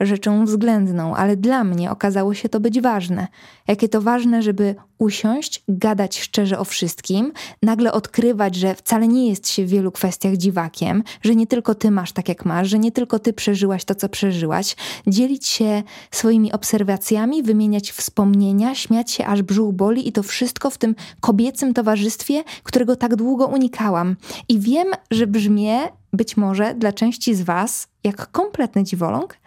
rzeczą 0.01 0.46
względną, 0.46 1.15
ale 1.15 1.38
dla 1.38 1.63
mnie 1.63 1.91
okazało 1.91 2.34
się 2.34 2.50
to 2.50 2.60
być 2.60 2.81
ważne. 2.81 3.27
Jakie 3.67 3.89
to 3.89 4.01
ważne, 4.01 4.41
żeby 4.41 4.75
usiąść, 4.98 5.63
gadać 5.67 6.20
szczerze 6.20 6.60
o 6.60 6.65
wszystkim, 6.65 7.34
nagle 7.63 7.91
odkrywać, 7.91 8.55
że 8.55 8.75
wcale 8.75 9.08
nie 9.08 9.29
jest 9.29 9.50
się 9.50 9.65
w 9.65 9.70
wielu 9.70 9.91
kwestiach 9.91 10.38
dziwakiem, 10.38 11.03
że 11.22 11.36
nie 11.36 11.48
tylko 11.48 11.75
ty 11.75 11.91
masz 11.91 12.12
tak 12.12 12.29
jak 12.29 12.46
masz, 12.46 12.70
że 12.70 12.79
nie 12.79 12.91
tylko 12.91 13.20
ty 13.20 13.34
przeżyłaś 13.34 13.86
to, 13.86 13.96
co 13.96 14.10
przeżyłaś, 14.10 14.75
dzielić 15.08 15.48
się 15.48 15.84
swoimi 16.12 16.51
obserwacjami, 16.51 17.43
wymieniać 17.43 17.91
wspomnienia, 17.91 18.75
śmiać 18.75 19.12
się 19.12 19.25
aż 19.25 19.41
brzuch 19.41 19.74
boli 19.74 20.08
i 20.08 20.12
to 20.12 20.24
wszystko 20.24 20.70
w 20.70 20.77
tym 20.77 20.96
kobiecym 21.20 21.74
towarzystwie, 21.74 22.43
którego 22.63 22.96
tak 22.96 23.15
długo 23.15 23.48
unikałam. 23.48 24.15
I 24.50 24.60
wiem, 24.60 24.88
że 25.12 25.27
brzmię 25.27 25.79
być 26.13 26.38
może 26.38 26.74
dla 26.74 26.93
części 26.93 27.36
z 27.36 27.41
Was 27.41 27.88
jak 28.03 28.31
kompletny 28.31 28.84
dziwoląg, 28.84 29.38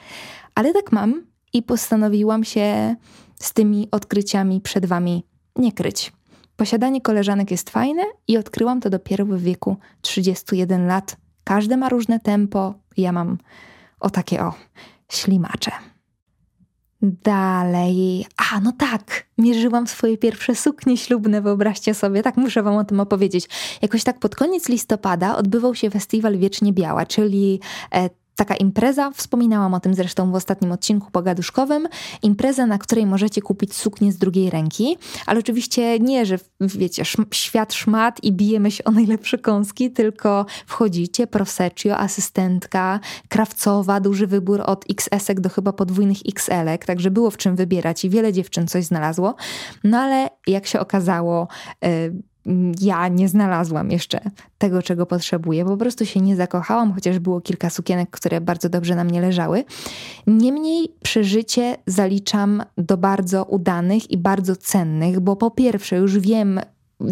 ale 0.54 0.72
tak 0.72 0.92
mam 0.92 1.26
i 1.52 1.62
postanowiłam 1.62 2.44
się 2.44 2.96
z 3.40 3.52
tymi 3.52 3.88
odkryciami 3.90 4.60
przed 4.60 4.86
Wami 4.86 5.26
nie 5.56 5.72
kryć. 5.72 6.12
Posiadanie 6.56 7.00
koleżanek 7.00 7.50
jest 7.50 7.70
fajne 7.70 8.02
i 8.28 8.38
odkryłam 8.38 8.80
to 8.80 8.90
dopiero 8.90 9.24
w 9.26 9.38
wieku 9.38 9.76
31 10.00 10.86
lat. 10.86 11.16
Każde 11.44 11.76
ma 11.76 11.88
różne 11.88 12.20
tempo, 12.20 12.74
ja 12.96 13.12
mam 13.12 13.38
o 14.00 14.10
takie 14.10 14.42
o 14.42 14.54
ślimacze. 15.12 15.70
Dalej. 17.02 18.26
A, 18.36 18.60
no 18.60 18.72
tak. 18.72 19.26
Mierzyłam 19.38 19.86
swoje 19.86 20.18
pierwsze 20.18 20.54
suknie 20.54 20.96
ślubne, 20.96 21.42
wyobraźcie 21.42 21.94
sobie. 21.94 22.22
Tak, 22.22 22.36
muszę 22.36 22.62
Wam 22.62 22.76
o 22.76 22.84
tym 22.84 23.00
opowiedzieć. 23.00 23.48
Jakoś 23.82 24.04
tak 24.04 24.18
pod 24.18 24.36
koniec 24.36 24.68
listopada 24.68 25.36
odbywał 25.36 25.74
się 25.74 25.90
festiwal 25.90 26.38
Wiecznie 26.38 26.72
Biała, 26.72 27.06
czyli 27.06 27.60
e, 27.94 28.10
taka 28.36 28.56
impreza, 28.56 29.10
wspominałam 29.10 29.74
o 29.74 29.80
tym 29.80 29.94
zresztą 29.94 30.32
w 30.32 30.34
ostatnim 30.34 30.72
odcinku 30.72 31.10
pogaduszkowym, 31.10 31.88
impreza, 32.22 32.66
na 32.66 32.78
której 32.78 33.06
możecie 33.06 33.42
kupić 33.42 33.74
suknię 33.74 34.12
z 34.12 34.16
drugiej 34.16 34.50
ręki, 34.50 34.96
ale 35.26 35.40
oczywiście 35.40 35.98
nie, 35.98 36.26
że 36.26 36.38
wiecie, 36.60 37.02
świat 37.32 37.74
szmat 37.74 38.24
i 38.24 38.32
bijemy 38.32 38.70
się 38.70 38.84
o 38.84 38.90
najlepsze 38.90 39.38
kąski, 39.38 39.90
tylko 39.90 40.46
wchodzicie, 40.66 41.26
proseccio, 41.26 41.98
asystentka, 41.98 43.00
krawcowa, 43.28 44.00
duży 44.00 44.26
wybór 44.26 44.62
od 44.66 44.84
XS-ek 44.90 45.40
do 45.40 45.48
chyba 45.48 45.72
podwójnych 45.72 46.18
XL-ek, 46.28 46.84
także 46.84 47.10
było 47.10 47.30
w 47.30 47.36
czym 47.36 47.56
wybierać 47.56 48.04
i 48.04 48.10
wiele 48.10 48.32
dziewczyn 48.32 48.68
coś 48.68 48.84
znalazło, 48.84 49.34
no 49.84 49.98
ale 49.98 50.30
jak 50.46 50.66
się 50.66 50.80
okazało, 50.80 51.48
yy, 51.82 52.22
ja 52.80 53.08
nie 53.08 53.28
znalazłam 53.28 53.90
jeszcze 53.90 54.20
tego, 54.58 54.82
czego 54.82 55.06
potrzebuję. 55.06 55.64
Po 55.64 55.76
prostu 55.76 56.06
się 56.06 56.20
nie 56.20 56.36
zakochałam, 56.36 56.92
chociaż 56.92 57.18
było 57.18 57.40
kilka 57.40 57.70
sukienek, 57.70 58.10
które 58.10 58.40
bardzo 58.40 58.68
dobrze 58.68 58.94
na 58.94 59.04
mnie 59.04 59.20
leżały. 59.20 59.64
Niemniej 60.26 60.88
przeżycie 61.02 61.76
zaliczam 61.86 62.62
do 62.78 62.96
bardzo 62.96 63.44
udanych 63.44 64.10
i 64.10 64.18
bardzo 64.18 64.56
cennych, 64.56 65.20
bo 65.20 65.36
po 65.36 65.50
pierwsze 65.50 65.96
już 65.96 66.18
wiem, 66.18 66.60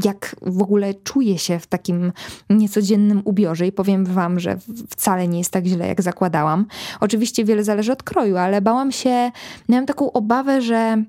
jak 0.04 0.36
w 0.42 0.62
ogóle 0.62 0.94
czuję 0.94 1.38
się 1.38 1.58
w 1.58 1.66
takim 1.66 2.12
niecodziennym 2.50 3.22
ubiorze 3.24 3.66
i 3.66 3.72
powiem 3.72 4.04
wam, 4.04 4.40
że 4.40 4.58
wcale 4.88 5.28
nie 5.28 5.38
jest 5.38 5.50
tak 5.50 5.66
źle, 5.66 5.88
jak 5.88 6.02
zakładałam. 6.02 6.66
Oczywiście 7.00 7.44
wiele 7.44 7.64
zależy 7.64 7.92
od 7.92 8.02
kroju, 8.02 8.36
ale 8.36 8.60
bałam 8.60 8.92
się, 8.92 9.30
miałam 9.68 9.86
taką 9.86 10.12
obawę, 10.12 10.62
że 10.62 11.04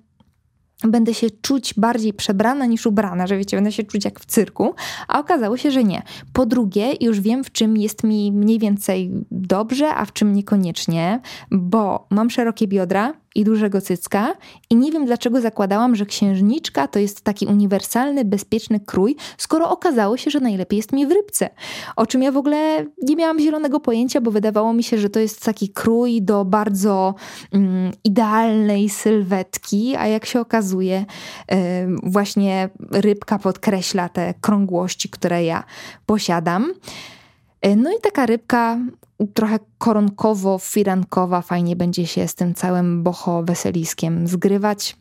będę 0.84 1.14
się 1.14 1.28
czuć 1.42 1.74
bardziej 1.78 2.14
przebrana 2.14 2.66
niż 2.66 2.86
ubrana, 2.86 3.28
że 3.28 3.38
wiecie, 3.38 3.58
będę 3.58 3.72
się 3.72 3.84
czuć 3.84 4.06
jak 4.06 4.20
w 4.20 4.26
cyrku, 4.26 4.76
a 5.08 5.20
okazało 5.20 5.58
się, 5.58 5.72
że 5.72 5.84
nie. 5.84 6.02
Po 6.34 6.46
drugie, 6.46 6.94
już 7.02 7.20
wiem, 7.20 7.44
w 7.44 7.52
czym 7.52 7.78
jest 7.78 8.04
mi 8.04 8.32
mniej 8.32 8.60
więcej 8.60 9.12
dobrze, 9.32 9.96
a 9.96 10.06
w 10.06 10.14
czym 10.14 10.34
niekoniecznie, 10.34 11.20
bo 11.52 12.08
mam 12.10 12.30
szerokie 12.30 12.68
biodra, 12.68 13.14
i 13.36 13.44
dużego 13.44 13.82
cycka 13.82 14.34
i 14.70 14.76
nie 14.76 14.92
wiem 14.92 15.06
dlaczego 15.06 15.42
zakładałam, 15.42 15.96
że 15.96 16.06
księżniczka 16.06 16.88
to 16.88 17.00
jest 17.00 17.22
taki 17.22 17.46
uniwersalny, 17.46 18.26
bezpieczny 18.26 18.80
krój, 18.80 19.16
skoro 19.38 19.70
okazało 19.70 20.18
się, 20.18 20.32
że 20.32 20.40
najlepiej 20.40 20.78
jest 20.78 20.92
mi 20.92 21.08
w 21.08 21.12
rybce. 21.12 21.50
O 21.96 22.06
czym 22.06 22.24
ja 22.24 22.32
w 22.32 22.38
ogóle 22.38 22.86
nie 23.02 23.16
miałam 23.16 23.40
zielonego 23.40 23.80
pojęcia, 23.80 24.22
bo 24.22 24.32
wydawało 24.32 24.74
mi 24.74 24.84
się, 24.84 24.98
że 24.98 25.10
to 25.10 25.20
jest 25.20 25.44
taki 25.44 25.70
krój 25.70 26.22
do 26.22 26.46
bardzo 26.46 27.16
mm, 27.52 27.92
idealnej 28.04 28.90
sylwetki, 28.90 29.96
a 29.96 30.08
jak 30.08 30.26
się 30.26 30.40
okazuje, 30.40 31.06
właśnie 32.04 32.70
rybka 32.92 33.40
podkreśla 33.40 34.10
te 34.10 34.34
krągłości, 34.42 35.10
które 35.10 35.44
ja 35.44 35.64
posiadam. 36.06 36.74
E, 37.64 37.76
no 37.76 37.92
i 37.92 38.02
taka 38.02 38.26
rybka 38.26 38.78
trochę 39.34 39.60
koronkowo-firankowa, 39.80 41.42
fajnie 41.42 41.76
będzie 41.76 42.08
się 42.08 42.28
z 42.28 42.36
tym 42.36 42.54
całym 42.54 43.04
boho-weseliskiem 43.04 44.28
zgrywać. 44.28 44.98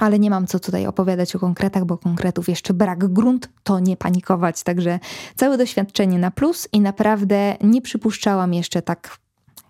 Ale 0.00 0.18
nie 0.18 0.30
mam 0.30 0.46
co 0.46 0.60
tutaj 0.60 0.86
opowiadać 0.86 1.36
o 1.36 1.38
konkretach, 1.38 1.84
bo 1.84 1.98
konkretów 1.98 2.48
jeszcze 2.48 2.74
brak. 2.74 3.12
Grunt 3.12 3.48
to 3.62 3.80
nie 3.80 3.96
panikować. 3.96 4.62
Także 4.62 4.98
całe 5.36 5.58
doświadczenie 5.58 6.18
na 6.18 6.30
plus 6.30 6.68
i 6.72 6.80
naprawdę 6.80 7.56
nie 7.60 7.82
przypuszczałam 7.82 8.54
jeszcze 8.54 8.82
tak 8.82 9.18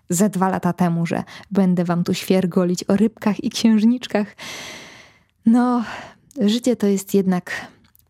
ze 0.09 0.29
dwa 0.29 0.49
lata 0.49 0.73
temu, 0.73 1.05
że 1.05 1.23
będę 1.51 1.83
wam 1.83 2.03
tu 2.03 2.13
świergolić 2.13 2.83
o 2.83 2.97
rybkach 2.97 3.43
i 3.43 3.49
księżniczkach. 3.49 4.35
No, 5.45 5.83
życie 6.41 6.75
to 6.75 6.87
jest 6.87 7.13
jednak 7.13 7.51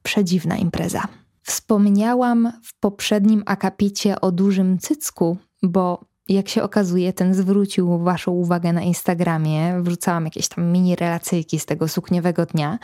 przedziwna 0.03 0.58
impreza. 0.58 1.21
Wspomniałam 1.43 2.51
w 2.63 2.79
poprzednim 2.79 3.43
akapicie 3.45 4.21
o 4.21 4.31
dużym 4.31 4.79
cycku, 4.79 5.38
bo 5.63 6.12
jak 6.31 6.50
się 6.50 6.63
okazuje, 6.63 7.13
ten 7.13 7.33
zwrócił 7.33 8.00
Waszą 8.00 8.31
uwagę 8.31 8.74
na 8.74 8.81
Instagramie. 8.81 9.81
Wrzucałam 9.81 10.25
jakieś 10.25 10.48
tam 10.48 10.71
mini 10.71 10.95
relacyjki 10.95 11.60
z 11.60 11.65
tego 11.65 11.88
sukniowego 11.88 12.45
dnia. 12.45 12.79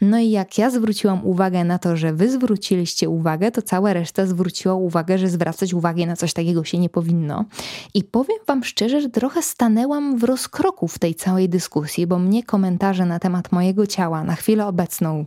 No 0.00 0.18
i 0.18 0.30
jak 0.30 0.58
ja 0.58 0.70
zwróciłam 0.70 1.26
uwagę 1.26 1.64
na 1.64 1.78
to, 1.78 1.96
że 1.96 2.12
Wy 2.12 2.30
zwróciliście 2.30 3.08
uwagę, 3.08 3.50
to 3.50 3.62
cała 3.62 3.92
reszta 3.92 4.26
zwróciła 4.26 4.74
uwagę, 4.74 5.18
że 5.18 5.28
zwracać 5.28 5.74
uwagę 5.74 6.06
na 6.06 6.16
coś 6.16 6.32
takiego 6.32 6.64
się 6.64 6.78
nie 6.78 6.88
powinno. 6.88 7.44
I 7.94 8.04
powiem 8.04 8.38
Wam 8.46 8.64
szczerze, 8.64 9.00
że 9.00 9.08
trochę 9.08 9.42
stanęłam 9.42 10.18
w 10.18 10.24
rozkroku 10.24 10.88
w 10.88 10.98
tej 10.98 11.14
całej 11.14 11.48
dyskusji, 11.48 12.06
bo 12.06 12.18
mnie 12.18 12.42
komentarze 12.42 13.06
na 13.06 13.18
temat 13.18 13.52
mojego 13.52 13.86
ciała 13.86 14.24
na 14.24 14.34
chwilę 14.34 14.66
obecną 14.66 15.26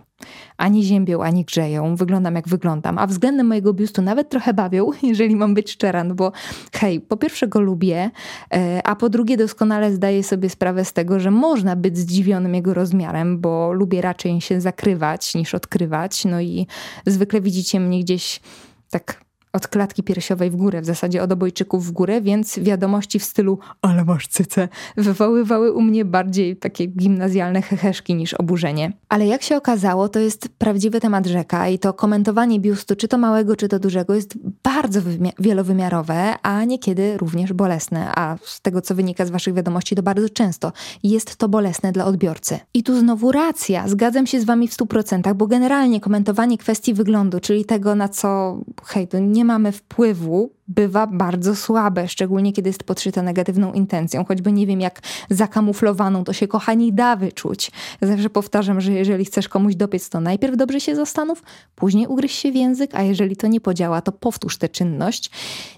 ani 0.57 0.83
ziębią, 0.83 1.23
ani 1.23 1.45
grzeją. 1.45 1.95
Wyglądam 1.95 2.35
jak 2.35 2.47
wyglądam. 2.47 2.97
A 2.97 3.07
względem 3.07 3.47
mojego 3.47 3.73
biustu 3.73 4.01
nawet 4.01 4.29
trochę 4.29 4.53
bawią, 4.53 4.89
jeżeli 5.03 5.35
mam 5.35 5.53
być 5.53 5.71
szczera, 5.71 6.03
no 6.03 6.15
bo 6.15 6.31
hej, 6.73 7.01
po 7.01 7.17
pierwsze 7.17 7.47
go 7.47 7.61
lubię, 7.61 8.11
e, 8.53 8.81
a 8.87 8.95
po 8.95 9.09
drugie 9.09 9.37
doskonale 9.37 9.93
zdaję 9.93 10.23
sobie 10.23 10.49
sprawę 10.49 10.85
z 10.85 10.93
tego, 10.93 11.19
że 11.19 11.31
można 11.31 11.75
być 11.75 11.97
zdziwionym 11.97 12.55
jego 12.55 12.73
rozmiarem, 12.73 13.39
bo 13.41 13.73
lubię 13.73 14.01
raczej 14.01 14.41
się 14.41 14.61
zakrywać 14.61 15.35
niż 15.35 15.55
odkrywać. 15.55 16.25
No 16.25 16.41
i 16.41 16.67
zwykle 17.05 17.41
widzicie 17.41 17.79
mnie 17.79 17.99
gdzieś 17.99 18.41
tak 18.89 19.30
od 19.53 19.67
klatki 19.67 20.03
piersiowej 20.03 20.49
w 20.49 20.55
górę, 20.55 20.81
w 20.81 20.85
zasadzie 20.85 21.23
od 21.23 21.31
obojczyków 21.31 21.85
w 21.85 21.91
górę, 21.91 22.21
więc 22.21 22.59
wiadomości 22.59 23.19
w 23.19 23.23
stylu 23.23 23.59
ale 23.81 24.05
masz 24.05 24.27
cyce 24.27 24.67
wywoływały 24.97 25.73
u 25.73 25.81
mnie 25.81 26.05
bardziej 26.05 26.57
takie 26.57 26.87
gimnazjalne 26.87 27.61
heheszki 27.61 28.15
niż 28.15 28.33
oburzenie. 28.33 28.93
Ale 29.09 29.25
jak 29.25 29.43
się 29.43 29.57
okazało, 29.57 30.09
to 30.09 30.19
jest 30.19 30.49
prawdziwy 30.57 30.99
temat 30.99 31.25
rzeka 31.25 31.69
i 31.69 31.79
to 31.79 31.93
komentowanie 31.93 32.59
biustu, 32.59 32.95
czy 32.95 33.07
to 33.07 33.17
małego, 33.17 33.55
czy 33.55 33.67
to 33.67 33.79
dużego, 33.79 34.15
jest 34.15 34.33
bardzo 34.63 35.01
wielowymiarowe, 35.39 36.33
a 36.43 36.63
niekiedy 36.63 37.17
również 37.17 37.53
bolesne. 37.53 38.11
A 38.15 38.37
z 38.43 38.61
tego, 38.61 38.81
co 38.81 38.95
wynika 38.95 39.25
z 39.25 39.29
waszych 39.29 39.53
wiadomości, 39.53 39.95
to 39.95 40.03
bardzo 40.03 40.29
często 40.29 40.71
jest 41.03 41.35
to 41.35 41.49
bolesne 41.49 41.91
dla 41.91 42.05
odbiorcy. 42.05 42.59
I 42.73 42.83
tu 42.83 42.99
znowu 42.99 43.31
racja, 43.31 43.87
zgadzam 43.87 44.27
się 44.27 44.41
z 44.41 44.45
wami 44.45 44.67
w 44.67 44.77
100%, 44.77 45.33
bo 45.33 45.47
generalnie 45.47 45.99
komentowanie 45.99 46.57
kwestii 46.57 46.93
wyglądu, 46.93 47.39
czyli 47.39 47.65
tego, 47.65 47.95
na 47.95 48.09
co, 48.09 48.59
hej, 48.85 49.07
to 49.07 49.19
nie 49.19 49.40
nie 49.41 49.45
mamy 49.45 49.71
wpływu, 49.71 50.53
bywa 50.67 51.07
bardzo 51.07 51.55
słabe, 51.55 52.07
szczególnie 52.07 52.53
kiedy 52.53 52.69
jest 52.69 52.83
podszyte 52.83 53.23
negatywną 53.23 53.73
intencją, 53.73 54.25
choćby 54.25 54.51
nie 54.51 54.67
wiem 54.67 54.81
jak 54.81 55.01
zakamuflowaną, 55.29 56.23
to 56.23 56.33
się 56.33 56.47
kochani 56.47 56.93
da 56.93 57.15
wyczuć. 57.15 57.71
Zawsze 58.01 58.29
powtarzam, 58.29 58.81
że 58.81 58.91
jeżeli 58.91 59.25
chcesz 59.25 59.49
komuś 59.49 59.75
dopiec, 59.75 60.09
to 60.09 60.19
najpierw 60.19 60.57
dobrze 60.57 60.79
się 60.79 60.95
zastanów, 60.95 61.43
później 61.75 62.07
ugryź 62.07 62.31
się 62.31 62.51
w 62.51 62.55
język, 62.55 62.95
a 62.95 63.01
jeżeli 63.01 63.35
to 63.35 63.47
nie 63.47 63.61
podziała, 63.61 64.01
to 64.01 64.11
powtórz 64.11 64.57
tę 64.57 64.69
czynność. 64.69 65.31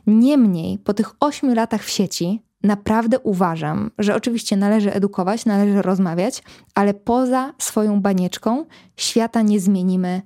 Niemniej, 0.07 0.77
po 0.77 0.93
tych 0.93 1.11
ośmiu 1.19 1.53
latach 1.53 1.83
w 1.83 1.89
sieci, 1.89 2.41
naprawdę 2.63 3.19
uważam, 3.19 3.91
że 3.97 4.15
oczywiście 4.15 4.57
należy 4.57 4.93
edukować, 4.93 5.45
należy 5.45 5.81
rozmawiać, 5.81 6.43
ale 6.75 6.93
poza 6.93 7.53
swoją 7.57 8.01
banieczką 8.01 8.65
świata 8.95 9.41
nie 9.41 9.59
zmienimy 9.59 10.21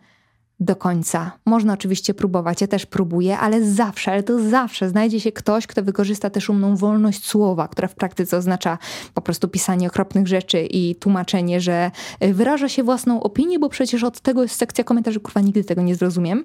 do 0.60 0.76
końca. 0.76 1.32
Można 1.46 1.74
oczywiście 1.74 2.14
próbować, 2.14 2.62
ja 2.62 2.68
też 2.68 2.86
próbuję, 2.86 3.38
ale 3.40 3.66
zawsze, 3.66 4.12
ale 4.12 4.24
to 4.24 4.50
zawsze 4.50 4.90
znajdzie 4.90 5.20
się 5.20 5.32
ktoś, 5.32 5.68
kto 5.68 5.84
wykorzysta 5.84 6.30
też 6.30 6.50
umną 6.50 6.76
wolność 6.76 7.26
słowa, 7.26 7.68
która 7.68 7.88
w 7.88 7.96
praktyce 7.96 8.38
oznacza 8.38 8.78
po 9.14 9.22
prostu 9.22 9.48
pisanie 9.48 9.88
okropnych 9.88 10.28
rzeczy 10.28 10.62
i 10.62 10.96
tłumaczenie, 10.96 11.62
że 11.62 11.92
y, 12.24 12.34
wyraża 12.34 12.70
się 12.70 12.84
własną 12.84 13.24
opinię, 13.24 13.60
bo 13.60 13.70
przecież 13.70 14.04
od 14.04 14.20
tego 14.20 14.44
jest 14.44 14.56
sekcja 14.56 14.84
komentarzy, 14.84 15.20
kurwa, 15.20 15.42
nigdy 15.42 15.64
tego 15.64 15.82
nie 15.82 15.96
zrozumiem. 15.96 16.44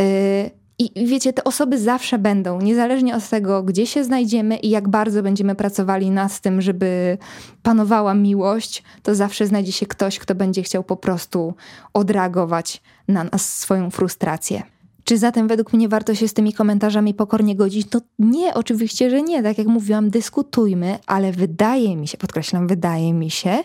Yy, 0.00 0.59
i 0.80 1.06
wiecie, 1.06 1.32
te 1.32 1.44
osoby 1.44 1.78
zawsze 1.78 2.18
będą, 2.18 2.60
niezależnie 2.60 3.16
od 3.16 3.28
tego, 3.28 3.62
gdzie 3.62 3.86
się 3.86 4.04
znajdziemy 4.04 4.56
i 4.56 4.70
jak 4.70 4.88
bardzo 4.88 5.22
będziemy 5.22 5.54
pracowali 5.54 6.10
nad 6.10 6.40
tym, 6.40 6.60
żeby 6.60 7.18
panowała 7.62 8.14
miłość, 8.14 8.82
to 9.02 9.14
zawsze 9.14 9.46
znajdzie 9.46 9.72
się 9.72 9.86
ktoś, 9.86 10.18
kto 10.18 10.34
będzie 10.34 10.62
chciał 10.62 10.84
po 10.84 10.96
prostu 10.96 11.54
odreagować 11.94 12.82
na 13.08 13.24
nas 13.24 13.58
swoją 13.58 13.90
frustrację. 13.90 14.62
Czy 15.04 15.18
zatem 15.18 15.48
według 15.48 15.72
mnie 15.72 15.88
warto 15.88 16.14
się 16.14 16.28
z 16.28 16.34
tymi 16.34 16.52
komentarzami 16.52 17.14
pokornie 17.14 17.56
godzić? 17.56 17.86
No 17.94 18.00
nie, 18.18 18.54
oczywiście, 18.54 19.10
że 19.10 19.22
nie. 19.22 19.42
Tak 19.42 19.58
jak 19.58 19.66
mówiłam, 19.66 20.10
dyskutujmy, 20.10 20.98
ale 21.06 21.32
wydaje 21.32 21.96
mi 21.96 22.08
się, 22.08 22.18
podkreślam, 22.18 22.66
wydaje 22.66 23.14
mi 23.14 23.30
się, 23.30 23.58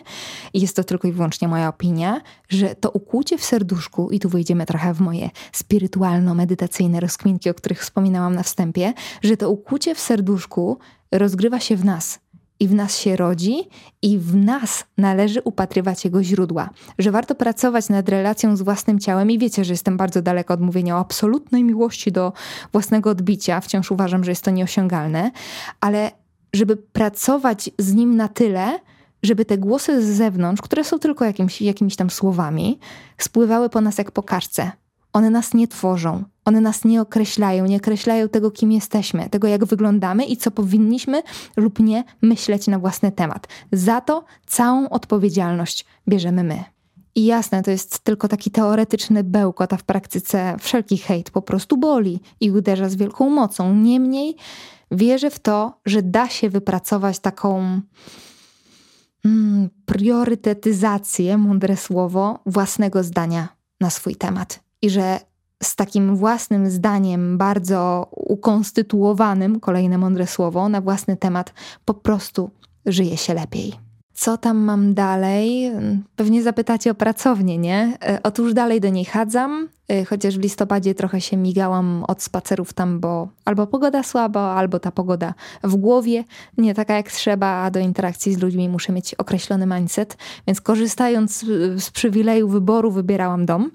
i 0.54 0.60
jest 0.60 0.76
to 0.76 0.84
tylko 0.84 1.08
i 1.08 1.12
wyłącznie 1.12 1.48
moja 1.48 1.68
opinia, 1.68 2.20
że 2.48 2.74
to 2.74 2.90
ukłucie 2.90 3.38
w 3.38 3.44
serduszku, 3.44 4.10
i 4.10 4.20
tu 4.20 4.28
wejdziemy 4.28 4.66
trochę 4.66 4.94
w 4.94 5.00
moje 5.00 5.30
spirytualno-medytacyjne 5.52 7.00
rozkminki, 7.00 7.50
o 7.50 7.54
których 7.54 7.80
wspominałam 7.80 8.34
na 8.34 8.42
wstępie, 8.42 8.92
że 9.22 9.36
to 9.36 9.50
ukłucie 9.50 9.94
w 9.94 10.00
serduszku 10.00 10.78
rozgrywa 11.12 11.60
się 11.60 11.76
w 11.76 11.84
nas, 11.84 12.18
i 12.60 12.68
w 12.68 12.74
nas 12.74 12.98
się 12.98 13.16
rodzi, 13.16 13.68
i 14.02 14.18
w 14.18 14.36
nas 14.36 14.84
należy 14.98 15.40
upatrywać 15.44 16.04
jego 16.04 16.22
źródła. 16.22 16.70
Że 16.98 17.10
warto 17.10 17.34
pracować 17.34 17.88
nad 17.88 18.08
relacją 18.08 18.56
z 18.56 18.62
własnym 18.62 18.98
ciałem, 18.98 19.30
i 19.30 19.38
wiecie, 19.38 19.64
że 19.64 19.72
jestem 19.72 19.96
bardzo 19.96 20.22
daleko 20.22 20.54
od 20.54 20.60
mówienia 20.60 20.96
o 20.96 21.00
absolutnej 21.00 21.64
miłości 21.64 22.12
do 22.12 22.32
własnego 22.72 23.10
odbicia, 23.10 23.60
wciąż 23.60 23.90
uważam, 23.90 24.24
że 24.24 24.30
jest 24.30 24.44
to 24.44 24.50
nieosiągalne, 24.50 25.30
ale 25.80 26.10
żeby 26.52 26.76
pracować 26.76 27.70
z 27.78 27.94
nim 27.94 28.16
na 28.16 28.28
tyle, 28.28 28.78
żeby 29.22 29.44
te 29.44 29.58
głosy 29.58 30.02
z 30.02 30.16
zewnątrz, 30.16 30.62
które 30.62 30.84
są 30.84 30.98
tylko 30.98 31.24
jakimś, 31.24 31.62
jakimiś 31.62 31.96
tam 31.96 32.10
słowami, 32.10 32.78
spływały 33.18 33.68
po 33.68 33.80
nas 33.80 33.98
jak 33.98 34.10
po 34.10 34.22
karce. 34.22 34.72
One 35.12 35.30
nas 35.30 35.54
nie 35.54 35.68
tworzą, 35.68 36.24
one 36.46 36.60
nas 36.60 36.84
nie 36.84 37.00
określają, 37.00 37.66
nie 37.66 37.76
określają 37.76 38.28
tego, 38.28 38.50
kim 38.50 38.72
jesteśmy, 38.72 39.30
tego, 39.30 39.48
jak 39.48 39.64
wyglądamy 39.64 40.24
i 40.24 40.36
co 40.36 40.50
powinniśmy 40.50 41.22
lub 41.56 41.78
nie 41.78 42.04
myśleć 42.22 42.66
na 42.66 42.78
własny 42.78 43.12
temat. 43.12 43.46
Za 43.72 44.00
to 44.00 44.24
całą 44.46 44.88
odpowiedzialność 44.88 45.86
bierzemy 46.08 46.44
my. 46.44 46.64
I 47.14 47.24
jasne, 47.24 47.62
to 47.62 47.70
jest 47.70 47.98
tylko 47.98 48.28
taki 48.28 48.50
teoretyczny 48.50 49.24
bełkot, 49.24 49.72
a 49.72 49.76
w 49.76 49.84
praktyce 49.84 50.56
wszelki 50.60 50.98
hejt 50.98 51.30
po 51.30 51.42
prostu 51.42 51.76
boli 51.76 52.20
i 52.40 52.50
uderza 52.50 52.88
z 52.88 52.94
wielką 52.94 53.30
mocą. 53.30 53.74
Niemniej 53.74 54.36
wierzę 54.90 55.30
w 55.30 55.38
to, 55.38 55.80
że 55.86 56.02
da 56.02 56.28
się 56.28 56.50
wypracować 56.50 57.18
taką 57.18 57.80
mm, 59.24 59.70
priorytetyzację, 59.86 61.38
mądre 61.38 61.76
słowo, 61.76 62.38
własnego 62.46 63.02
zdania 63.02 63.48
na 63.80 63.90
swój 63.90 64.16
temat. 64.16 64.60
I 64.82 64.90
że 64.90 65.20
z 65.62 65.76
takim 65.76 66.16
własnym 66.16 66.70
zdaniem, 66.70 67.38
bardzo 67.38 68.08
ukonstytuowanym, 68.10 69.60
kolejne 69.60 69.98
mądre 69.98 70.26
słowo, 70.26 70.68
na 70.68 70.80
własny 70.80 71.16
temat, 71.16 71.52
po 71.84 71.94
prostu 71.94 72.50
żyje 72.86 73.16
się 73.16 73.34
lepiej. 73.34 73.72
Co 74.14 74.38
tam 74.38 74.56
mam 74.58 74.94
dalej? 74.94 75.72
Pewnie 76.16 76.42
zapytacie 76.42 76.90
o 76.90 76.94
pracownię, 76.94 77.58
nie? 77.58 77.98
E, 78.02 78.20
otóż 78.22 78.54
dalej 78.54 78.80
do 78.80 78.88
niej 78.88 79.04
chadzam, 79.04 79.68
chociaż 80.08 80.38
w 80.38 80.40
listopadzie 80.40 80.94
trochę 80.94 81.20
się 81.20 81.36
migałam 81.36 82.04
od 82.08 82.22
spacerów 82.22 82.72
tam, 82.72 83.00
bo 83.00 83.28
albo 83.44 83.66
pogoda 83.66 84.02
słaba, 84.02 84.40
albo 84.40 84.78
ta 84.78 84.90
pogoda 84.90 85.34
w 85.64 85.76
głowie 85.76 86.24
nie 86.58 86.74
taka 86.74 86.94
jak 86.94 87.10
trzeba, 87.10 87.46
a 87.46 87.70
do 87.70 87.80
interakcji 87.80 88.34
z 88.34 88.38
ludźmi 88.38 88.68
muszę 88.68 88.92
mieć 88.92 89.14
określony 89.14 89.66
mindset, 89.66 90.16
więc 90.46 90.60
korzystając 90.60 91.44
z 91.76 91.90
przywileju 91.90 92.48
wyboru 92.48 92.90
wybierałam 92.90 93.46
dom. 93.46 93.70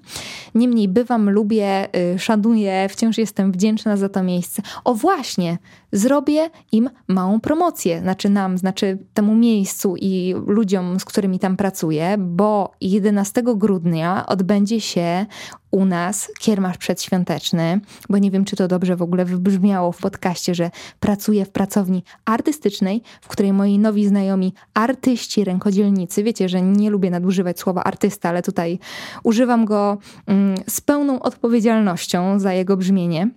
Niemniej 0.54 0.88
bywam, 0.88 1.30
lubię, 1.30 1.88
y, 2.14 2.18
szanuję, 2.18 2.88
wciąż 2.88 3.18
jestem 3.18 3.52
wdzięczna 3.52 3.96
za 3.96 4.08
to 4.08 4.22
miejsce. 4.22 4.62
O 4.84 4.94
właśnie, 4.94 5.58
zrobię 5.92 6.50
im 6.72 6.90
małą 7.08 7.40
promocję, 7.40 8.00
znaczy 8.00 8.30
nam, 8.30 8.58
znaczy 8.58 8.98
temu 9.14 9.34
miejscu 9.34 9.94
i 9.96 10.34
ludziom, 10.46 11.00
z 11.00 11.04
którymi 11.04 11.38
tam 11.38 11.56
pracuję, 11.56 12.16
bo 12.18 12.72
11 12.80 13.42
grudnia 13.56 14.26
odbędzie 14.26 14.80
się 14.80 15.26
u 15.72 15.84
nas 15.84 16.30
kiermasz 16.38 16.78
przedświąteczny, 16.78 17.80
bo 18.10 18.18
nie 18.18 18.30
wiem, 18.30 18.44
czy 18.44 18.56
to 18.56 18.68
dobrze 18.68 18.96
w 18.96 19.02
ogóle 19.02 19.24
wybrzmiało 19.24 19.92
w 19.92 19.98
podcaście, 19.98 20.54
że 20.54 20.70
pracuję 21.00 21.44
w 21.44 21.50
pracowni 21.50 22.04
artystycznej, 22.24 23.02
w 23.20 23.28
której 23.28 23.52
moi 23.52 23.78
nowi 23.78 24.06
znajomi 24.06 24.54
artyści, 24.74 25.44
rękodzielnicy, 25.44 26.22
wiecie, 26.22 26.48
że 26.48 26.62
nie 26.62 26.90
lubię 26.90 27.10
nadużywać 27.10 27.58
słowa 27.58 27.84
artysta, 27.84 28.28
ale 28.28 28.42
tutaj 28.42 28.78
używam 29.22 29.64
go 29.64 29.98
mm, 30.26 30.54
z 30.68 30.80
pełną 30.80 31.20
odpowiedzialnością 31.20 32.38
za 32.38 32.52
jego 32.52 32.76
brzmienie 32.76 33.28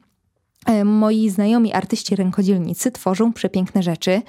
moi 0.86 1.30
znajomi 1.30 1.74
artyści 1.74 2.16
rękodzielnicy 2.16 2.92
tworzą 2.92 3.34
przepiękne 3.34 3.84
rzeczy 3.84 4.22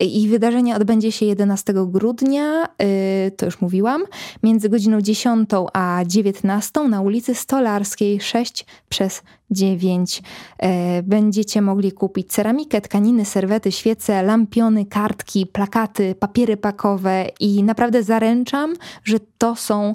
i 0.00 0.28
wydarzenie 0.28 0.76
odbędzie 0.76 1.12
się 1.12 1.26
11 1.26 1.74
grudnia, 1.86 2.68
e, 2.78 3.30
to 3.30 3.46
już 3.46 3.60
mówiłam, 3.60 4.04
między 4.42 4.68
godziną 4.68 5.00
10 5.00 5.50
a 5.72 6.02
19 6.06 6.88
na 6.88 7.00
ulicy 7.00 7.34
Stolarskiej 7.34 8.20
6 8.20 8.66
przez 8.88 9.22
9. 9.50 10.22
E, 10.58 11.02
będziecie 11.02 11.62
mogli 11.62 11.92
kupić 11.92 12.32
ceramikę, 12.32 12.80
tkaniny, 12.80 13.24
serwety, 13.24 13.72
świece, 13.72 14.22
lampiony, 14.22 14.86
kartki, 14.86 15.46
plakaty, 15.46 16.14
papiery 16.14 16.56
pakowe 16.56 17.26
i 17.40 17.62
naprawdę 17.62 18.02
zaręczam, 18.02 18.74
że 19.04 19.20
to 19.38 19.56
są 19.56 19.94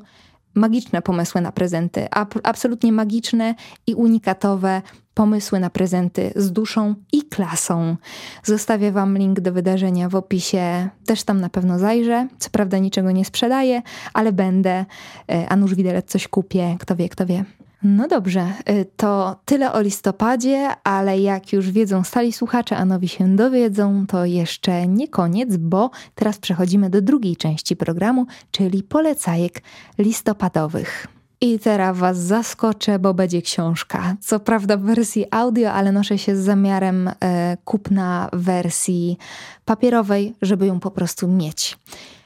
magiczne 0.56 1.02
pomysły 1.02 1.42
na 1.42 1.52
prezenty, 1.52 2.08
absolutnie 2.44 2.92
magiczne 2.92 3.56
i 3.88 3.96
unikatowe 3.96 4.82
pomysły 5.14 5.60
na 5.60 5.70
prezenty 5.70 6.34
z 6.36 6.52
duszą 6.52 6.96
i 7.12 7.24
klasą. 7.24 7.96
Zostawię 8.44 8.92
Wam 8.92 9.18
link 9.18 9.40
do 9.40 9.54
wydarzenia 9.54 10.10
w 10.10 10.16
opisie, 10.16 10.90
też 11.06 11.24
tam 11.24 11.42
na 11.42 11.50
pewno 11.50 11.80
zajrzę. 11.80 12.28
Co 12.40 12.50
prawda 12.50 12.78
niczego 12.78 13.12
nie 13.12 13.26
sprzedaję, 13.26 13.82
ale 14.14 14.32
będę, 14.32 14.86
e, 15.32 15.50
a 15.50 15.56
nuż 15.56 15.76
widelec 15.76 16.06
coś 16.06 16.28
kupię, 16.28 16.78
kto 16.80 16.96
wie, 16.96 17.10
kto 17.10 17.26
wie. 17.26 17.46
No 17.84 18.08
dobrze, 18.08 18.48
e, 18.66 18.86
to 18.86 19.40
tyle 19.46 19.74
o 19.74 19.82
listopadzie, 19.82 20.70
ale 20.84 21.20
jak 21.20 21.54
już 21.54 21.72
wiedzą 21.72 22.04
stali 22.04 22.34
słuchacze, 22.34 22.78
a 22.78 22.86
nowi 22.86 23.08
się 23.08 23.36
dowiedzą, 23.36 24.06
to 24.08 24.26
jeszcze 24.26 24.88
nie 24.88 25.08
koniec, 25.08 25.58
bo 25.58 25.92
teraz 26.16 26.38
przechodzimy 26.38 26.90
do 26.90 27.02
drugiej 27.02 27.36
części 27.36 27.76
programu, 27.76 28.26
czyli 28.52 28.84
polecajek 28.84 29.62
listopadowych. 29.98 31.08
I 31.42 31.60
teraz 31.60 31.98
Was 31.98 32.18
zaskoczę, 32.18 33.00
bo 33.00 33.14
będzie 33.14 33.42
książka. 33.42 34.16
Co 34.22 34.40
prawda 34.40 34.78
w 34.78 34.82
wersji 34.82 35.26
audio, 35.32 35.72
ale 35.72 35.92
noszę 35.92 36.18
się 36.18 36.36
z 36.36 36.40
zamiarem 36.40 37.08
e, 37.20 37.58
kupna 37.66 38.30
wersji 38.34 39.18
papierowej, 39.66 40.36
żeby 40.42 40.68
ją 40.68 40.80
po 40.80 40.92
prostu 40.92 41.28
mieć. 41.28 41.78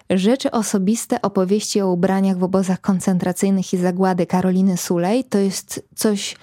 Rzeczy 0.10 0.52
osobiste, 0.52 1.22
opowieści 1.22 1.82
o 1.82 1.92
ubraniach 1.92 2.38
w 2.38 2.44
obozach 2.44 2.82
koncentracyjnych 2.82 3.74
i 3.74 3.78
zagłady 3.78 4.26
Karoliny 4.26 4.78
Sulej 4.78 5.24
to 5.24 5.38
jest 5.38 5.88
coś, 5.96 6.36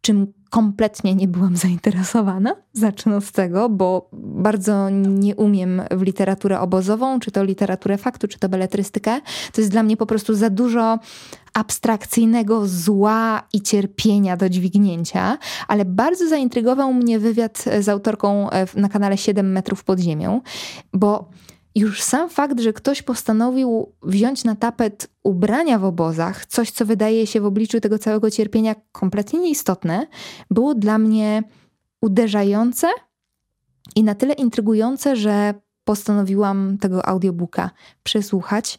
czym 0.00 0.32
kompletnie 0.50 1.14
nie 1.14 1.28
byłam 1.28 1.56
zainteresowana. 1.56 2.56
Zacznę 2.72 3.20
z 3.20 3.32
tego, 3.32 3.68
bo 3.68 4.08
bardzo 4.12 4.90
nie 4.90 5.36
umiem 5.36 5.82
w 5.90 6.02
literaturę 6.02 6.60
obozową, 6.60 7.20
czy 7.20 7.30
to 7.30 7.44
literaturę 7.44 7.98
faktu, 7.98 8.28
czy 8.28 8.38
to 8.38 8.48
beletrystykę. 8.48 9.20
To 9.52 9.60
jest 9.60 9.70
dla 9.70 9.82
mnie 9.82 9.96
po 9.96 10.06
prostu 10.06 10.34
za 10.34 10.50
dużo 10.50 10.98
abstrakcyjnego 11.54 12.68
zła 12.68 13.42
i 13.52 13.60
cierpienia 13.60 14.36
do 14.36 14.48
dźwignięcia, 14.48 15.38
ale 15.68 15.84
bardzo 15.84 16.28
zaintrygował 16.28 16.94
mnie 16.94 17.18
wywiad 17.18 17.64
z 17.80 17.88
autorką 17.88 18.50
e, 18.50 18.66
na 18.74 18.88
kanale 18.88 19.16
7 19.16 19.52
metrów 19.52 19.84
pod 19.84 19.98
ziemią, 19.98 20.40
bo 20.92 21.28
już 21.76 22.02
sam 22.02 22.28
fakt, 22.30 22.60
że 22.60 22.72
ktoś 22.72 23.02
postanowił 23.02 23.92
wziąć 24.02 24.44
na 24.44 24.56
tapet 24.56 25.10
ubrania 25.22 25.78
w 25.78 25.84
obozach, 25.84 26.46
coś 26.46 26.70
co 26.70 26.86
wydaje 26.86 27.26
się 27.26 27.40
w 27.40 27.46
obliczu 27.46 27.80
tego 27.80 27.98
całego 27.98 28.30
cierpienia 28.30 28.74
kompletnie 28.92 29.40
nieistotne, 29.40 30.06
było 30.50 30.74
dla 30.74 30.98
mnie 30.98 31.42
uderzające 32.00 32.88
i 33.96 34.02
na 34.02 34.14
tyle 34.14 34.34
intrygujące, 34.34 35.16
że 35.16 35.54
postanowiłam 35.84 36.78
tego 36.78 37.06
audiobooka 37.06 37.70
przesłuchać 38.02 38.78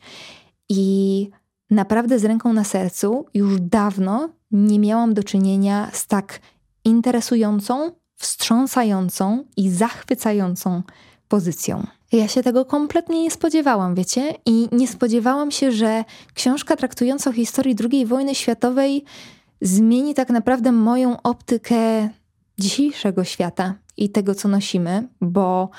i 0.69 1.29
naprawdę 1.69 2.19
z 2.19 2.25
ręką 2.25 2.53
na 2.53 2.63
sercu 2.63 3.25
już 3.33 3.62
dawno 3.62 4.29
nie 4.51 4.79
miałam 4.79 5.13
do 5.13 5.23
czynienia 5.23 5.89
z 5.93 6.07
tak 6.07 6.39
interesującą, 6.86 7.91
wstrząsającą 8.15 9.43
i 9.57 9.69
zachwycającą 9.69 10.83
pozycją. 11.27 11.96
Ja 12.11 12.27
się 12.27 12.43
tego 12.43 12.65
kompletnie 12.65 13.23
nie 13.23 13.31
spodziewałam, 13.31 13.95
wiecie? 13.95 14.33
I 14.45 14.67
nie 14.71 14.87
spodziewałam 14.87 15.51
się, 15.51 15.71
że 15.71 16.03
książka 16.33 16.75
traktująca 16.75 17.29
o 17.29 17.33
historii 17.33 17.75
II 17.91 18.05
wojny 18.05 18.35
światowej 18.35 19.03
zmieni 19.61 20.13
tak 20.13 20.29
naprawdę 20.29 20.71
moją 20.71 21.21
optykę 21.21 22.09
dzisiejszego 22.57 23.23
świata 23.23 23.75
i 23.97 24.09
tego, 24.09 24.35
co 24.35 24.47
nosimy, 24.47 25.07
bo 25.21 25.69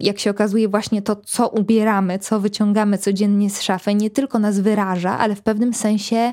jak 0.00 0.18
się 0.18 0.30
okazuje, 0.30 0.68
właśnie 0.68 1.02
to, 1.02 1.16
co 1.16 1.48
ubieramy, 1.48 2.18
co 2.18 2.40
wyciągamy 2.40 2.98
codziennie 2.98 3.50
z 3.50 3.62
szafy, 3.62 3.94
nie 3.94 4.10
tylko 4.10 4.38
nas 4.38 4.60
wyraża, 4.60 5.18
ale 5.18 5.34
w 5.34 5.42
pewnym 5.42 5.74
sensie 5.74 6.32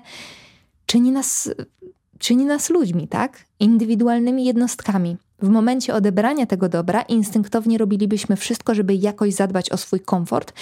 czyni 0.85 1.11
nas, 1.11 1.49
czyni 2.25 2.45
nas 2.45 2.69
ludźmi, 2.69 3.07
tak? 3.07 3.45
Indywidualnymi 3.59 4.45
jednostkami. 4.45 5.17
W 5.41 5.49
momencie 5.49 5.93
odebrania 5.93 6.45
tego 6.45 6.69
dobra 6.69 7.01
instynktownie 7.01 7.77
robilibyśmy 7.77 8.35
wszystko, 8.35 8.75
żeby 8.75 8.93
jakoś 8.95 9.33
zadbać 9.33 9.69
o 9.69 9.77
swój 9.77 9.99
komfort 9.99 10.53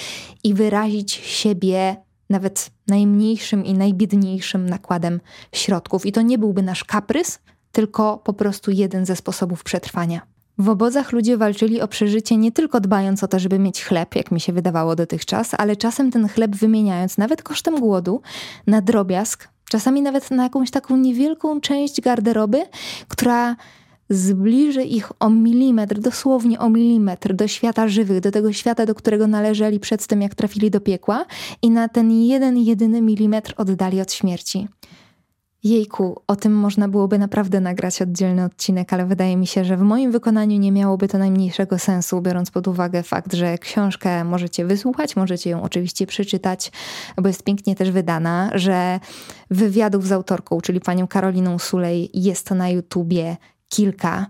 i 0.43 0.53
wyrazić 0.53 1.11
siebie 1.11 1.95
nawet 2.29 2.71
najmniejszym 2.87 3.65
i 3.65 3.73
najbiedniejszym 3.73 4.69
nakładem 4.69 5.19
środków. 5.51 6.05
I 6.05 6.11
to 6.11 6.21
nie 6.21 6.37
byłby 6.37 6.61
nasz 6.61 6.83
kaprys, 6.83 7.39
tylko 7.71 8.17
po 8.17 8.33
prostu 8.33 8.71
jeden 8.71 9.05
ze 9.05 9.15
sposobów 9.15 9.63
przetrwania. 9.63 10.21
W 10.57 10.69
obozach 10.69 11.11
ludzie 11.11 11.37
walczyli 11.37 11.81
o 11.81 11.87
przeżycie 11.87 12.37
nie 12.37 12.51
tylko 12.51 12.79
dbając 12.79 13.23
o 13.23 13.27
to, 13.27 13.39
żeby 13.39 13.59
mieć 13.59 13.83
chleb, 13.85 14.15
jak 14.15 14.31
mi 14.31 14.39
się 14.39 14.53
wydawało 14.53 14.95
dotychczas, 14.95 15.51
ale 15.57 15.75
czasem 15.75 16.11
ten 16.11 16.27
chleb 16.27 16.55
wymieniając, 16.55 17.17
nawet 17.17 17.43
kosztem 17.43 17.79
głodu, 17.79 18.21
na 18.67 18.81
drobiazg, 18.81 19.52
czasami 19.73 20.01
nawet 20.01 20.31
na 20.31 20.43
jakąś 20.43 20.71
taką 20.71 20.97
niewielką 20.97 21.61
część 21.61 22.01
garderoby, 22.01 22.65
która 23.07 23.55
zbliży 24.09 24.83
ich 24.83 25.11
o 25.19 25.29
milimetr, 25.29 25.99
dosłownie 25.99 26.59
o 26.59 26.69
milimetr 26.69 27.33
do 27.33 27.47
świata 27.47 27.87
żywych, 27.87 28.19
do 28.19 28.31
tego 28.31 28.53
świata, 28.53 28.85
do 28.85 28.95
którego 28.95 29.27
należeli 29.27 29.79
przed 29.79 30.07
tym, 30.07 30.21
jak 30.21 30.35
trafili 30.35 30.71
do 30.71 30.81
piekła, 30.81 31.25
i 31.61 31.69
na 31.69 31.89
ten 31.89 32.11
jeden, 32.11 32.57
jedyny 32.57 33.01
milimetr 33.01 33.53
oddali 33.57 34.01
od 34.01 34.13
śmierci. 34.13 34.67
Jejku, 35.63 36.21
o 36.27 36.35
tym 36.35 36.53
można 36.55 36.87
byłoby 36.87 37.19
naprawdę 37.19 37.61
nagrać 37.61 38.01
oddzielny 38.01 38.43
odcinek, 38.43 38.93
ale 38.93 39.05
wydaje 39.05 39.37
mi 39.37 39.47
się, 39.47 39.65
że 39.65 39.77
w 39.77 39.81
moim 39.81 40.11
wykonaniu 40.11 40.59
nie 40.59 40.71
miałoby 40.71 41.07
to 41.07 41.17
najmniejszego 41.17 41.79
sensu, 41.79 42.21
biorąc 42.21 42.51
pod 42.51 42.67
uwagę 42.67 43.03
fakt, 43.03 43.33
że 43.33 43.57
książkę 43.57 44.23
możecie 44.23 44.65
wysłuchać, 44.65 45.15
możecie 45.15 45.49
ją 45.49 45.61
oczywiście 45.61 46.07
przeczytać, 46.07 46.71
bo 47.17 47.27
jest 47.27 47.43
pięknie 47.43 47.75
też 47.75 47.91
wydana, 47.91 48.49
że 48.53 48.99
wywiadów 49.51 50.07
z 50.07 50.11
autorką, 50.11 50.61
czyli 50.61 50.79
panią 50.79 51.07
Karoliną 51.07 51.59
Sulej, 51.59 52.09
jest 52.13 52.51
na 52.51 52.69
YouTubie 52.69 53.37
kilka. 53.69 54.27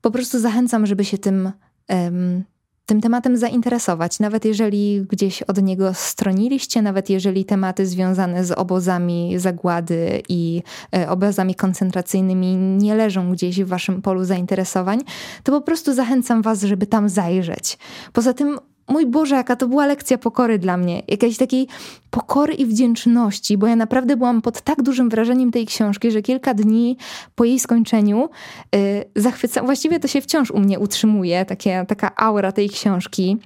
Po 0.00 0.10
prostu 0.10 0.40
zachęcam, 0.40 0.86
żeby 0.86 1.04
się 1.04 1.18
tym, 1.18 1.52
um, 1.88 2.44
tym 2.86 3.00
tematem 3.00 3.36
zainteresować, 3.36 4.20
nawet 4.20 4.44
jeżeli 4.44 5.02
gdzieś 5.02 5.42
od 5.42 5.62
niego 5.62 5.94
stroniliście, 5.94 6.82
nawet 6.82 7.10
jeżeli 7.10 7.44
tematy 7.44 7.86
związane 7.86 8.44
z 8.44 8.52
obozami 8.52 9.38
zagłady 9.38 10.22
i 10.28 10.62
e, 10.96 11.10
obozami 11.10 11.54
koncentracyjnymi 11.54 12.56
nie 12.56 12.94
leżą 12.94 13.32
gdzieś 13.32 13.62
w 13.62 13.68
waszym 13.68 14.02
polu 14.02 14.24
zainteresowań, 14.24 15.00
to 15.42 15.52
po 15.52 15.60
prostu 15.60 15.94
zachęcam 15.94 16.42
was, 16.42 16.62
żeby 16.62 16.86
tam 16.86 17.08
zajrzeć. 17.08 17.78
Poza 18.12 18.32
tym 18.34 18.58
mój 18.88 19.06
Boże, 19.06 19.36
jaka 19.36 19.56
to 19.56 19.68
była 19.68 19.86
lekcja 19.86 20.18
pokory 20.18 20.58
dla 20.58 20.76
mnie. 20.76 21.02
Jakiejś 21.08 21.36
takiej 21.36 21.68
pokory 22.10 22.54
i 22.54 22.66
wdzięczności, 22.66 23.58
bo 23.58 23.66
ja 23.66 23.76
naprawdę 23.76 24.16
byłam 24.16 24.42
pod 24.42 24.60
tak 24.60 24.82
dużym 24.82 25.08
wrażeniem 25.08 25.50
tej 25.50 25.66
książki, 25.66 26.10
że 26.10 26.22
kilka 26.22 26.54
dni 26.54 26.96
po 27.34 27.44
jej 27.44 27.58
skończeniu 27.58 28.28
yy, 28.72 28.80
zachwycam. 29.16 29.66
Właściwie 29.66 30.00
to 30.00 30.08
się 30.08 30.20
wciąż 30.20 30.50
u 30.50 30.60
mnie 30.60 30.78
utrzymuje, 30.78 31.44
takie, 31.44 31.84
taka 31.88 32.16
aura 32.16 32.52
tej 32.52 32.70
książki, 32.70 33.36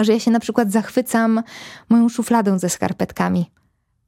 że 0.00 0.12
ja 0.12 0.20
się 0.20 0.30
na 0.30 0.40
przykład 0.40 0.72
zachwycam 0.72 1.42
moją 1.88 2.08
szufladą 2.08 2.58
ze 2.58 2.68
skarpetkami. 2.68 3.50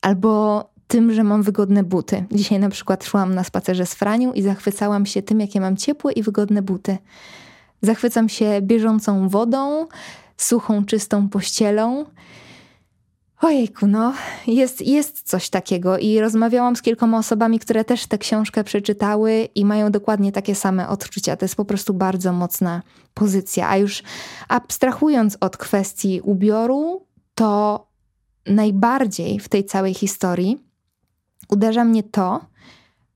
Albo 0.00 0.64
tym, 0.88 1.12
że 1.12 1.24
mam 1.24 1.42
wygodne 1.42 1.84
buty. 1.84 2.24
Dzisiaj 2.32 2.58
na 2.58 2.68
przykład 2.68 3.04
szłam 3.04 3.34
na 3.34 3.44
spacerze 3.44 3.86
z 3.86 3.94
Franią 3.94 4.32
i 4.32 4.42
zachwycałam 4.42 5.06
się 5.06 5.22
tym, 5.22 5.40
jakie 5.40 5.60
mam 5.60 5.76
ciepłe 5.76 6.12
i 6.12 6.22
wygodne 6.22 6.62
buty. 6.62 6.98
Zachwycam 7.82 8.28
się 8.28 8.60
bieżącą 8.62 9.28
wodą, 9.28 9.86
suchą, 10.38 10.84
czystą 10.84 11.28
pościelą. 11.28 12.04
Ojejku, 13.40 13.86
no, 13.86 14.14
jest, 14.46 14.80
jest 14.80 15.22
coś 15.22 15.50
takiego 15.50 15.98
i 15.98 16.20
rozmawiałam 16.20 16.76
z 16.76 16.82
kilkoma 16.82 17.18
osobami, 17.18 17.58
które 17.58 17.84
też 17.84 18.06
tę 18.06 18.18
książkę 18.18 18.64
przeczytały 18.64 19.48
i 19.54 19.64
mają 19.64 19.90
dokładnie 19.90 20.32
takie 20.32 20.54
same 20.54 20.88
odczucia. 20.88 21.36
To 21.36 21.44
jest 21.44 21.56
po 21.56 21.64
prostu 21.64 21.94
bardzo 21.94 22.32
mocna 22.32 22.82
pozycja. 23.14 23.68
A 23.68 23.76
już 23.76 24.02
abstrahując 24.48 25.36
od 25.40 25.56
kwestii 25.56 26.20
ubioru, 26.20 27.06
to 27.34 27.86
najbardziej 28.46 29.40
w 29.40 29.48
tej 29.48 29.64
całej 29.64 29.94
historii 29.94 30.64
uderza 31.48 31.84
mnie 31.84 32.02
to, 32.02 32.40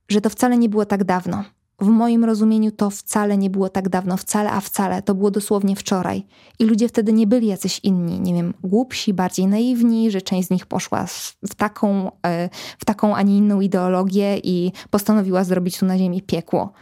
że 0.08 0.20
to 0.20 0.30
wcale 0.30 0.58
nie 0.58 0.68
było 0.68 0.86
tak 0.86 1.04
dawno. 1.04 1.44
W 1.82 1.86
moim 1.86 2.24
rozumieniu 2.24 2.70
to 2.70 2.90
wcale 2.90 3.38
nie 3.38 3.50
było 3.50 3.68
tak 3.68 3.88
dawno, 3.88 4.16
wcale, 4.16 4.50
a 4.50 4.60
wcale. 4.60 5.02
To 5.02 5.14
było 5.14 5.30
dosłownie 5.30 5.76
wczoraj. 5.76 6.26
I 6.58 6.64
ludzie 6.64 6.88
wtedy 6.88 7.12
nie 7.12 7.26
byli 7.26 7.46
jacyś 7.46 7.80
inni, 7.82 8.20
nie 8.20 8.34
wiem, 8.34 8.54
głupsi, 8.62 9.14
bardziej 9.14 9.46
naiwni, 9.46 10.10
że 10.10 10.22
część 10.22 10.48
z 10.48 10.50
nich 10.50 10.66
poszła 10.66 11.06
w 11.48 11.54
taką, 11.54 12.10
e, 12.26 12.48
w 12.78 12.84
taką, 12.84 13.16
a 13.16 13.22
nie 13.22 13.36
inną 13.36 13.60
ideologię 13.60 14.38
i 14.38 14.72
postanowiła 14.90 15.44
zrobić 15.44 15.78
tu 15.78 15.86
na 15.86 15.98
ziemi 15.98 16.22
piekło. 16.22 16.72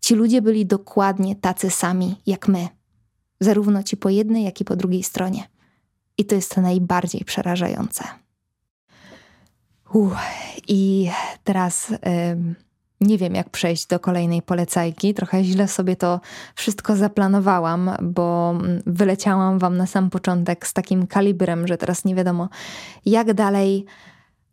Ci 0.00 0.14
ludzie 0.14 0.42
byli 0.42 0.66
dokładnie 0.66 1.36
tacy 1.36 1.70
sami 1.70 2.16
jak 2.26 2.48
my. 2.48 2.68
Zarówno 3.40 3.82
ci 3.82 3.96
po 3.96 4.08
jednej, 4.08 4.44
jak 4.44 4.60
i 4.60 4.64
po 4.64 4.76
drugiej 4.76 5.02
stronie. 5.02 5.48
I 6.18 6.24
to 6.24 6.34
jest 6.34 6.56
najbardziej 6.56 7.24
przerażające. 7.24 8.04
Uff, 9.92 10.16
I 10.68 11.10
teraz. 11.44 11.90
Yy 11.90 12.64
nie 13.00 13.18
wiem, 13.18 13.34
jak 13.34 13.50
przejść 13.50 13.86
do 13.86 14.00
kolejnej 14.00 14.42
polecajki. 14.42 15.14
Trochę 15.14 15.44
źle 15.44 15.68
sobie 15.68 15.96
to 15.96 16.20
wszystko 16.54 16.96
zaplanowałam, 16.96 17.90
bo 18.02 18.50
mm, 18.50 18.82
wyleciałam 18.86 19.58
Wam 19.58 19.76
na 19.76 19.86
sam 19.86 20.10
początek 20.10 20.66
z 20.66 20.72
takim 20.72 21.06
kalibrem, 21.06 21.66
że 21.66 21.76
teraz 21.76 22.04
nie 22.04 22.14
wiadomo, 22.14 22.48
jak 23.06 23.34
dalej 23.34 23.86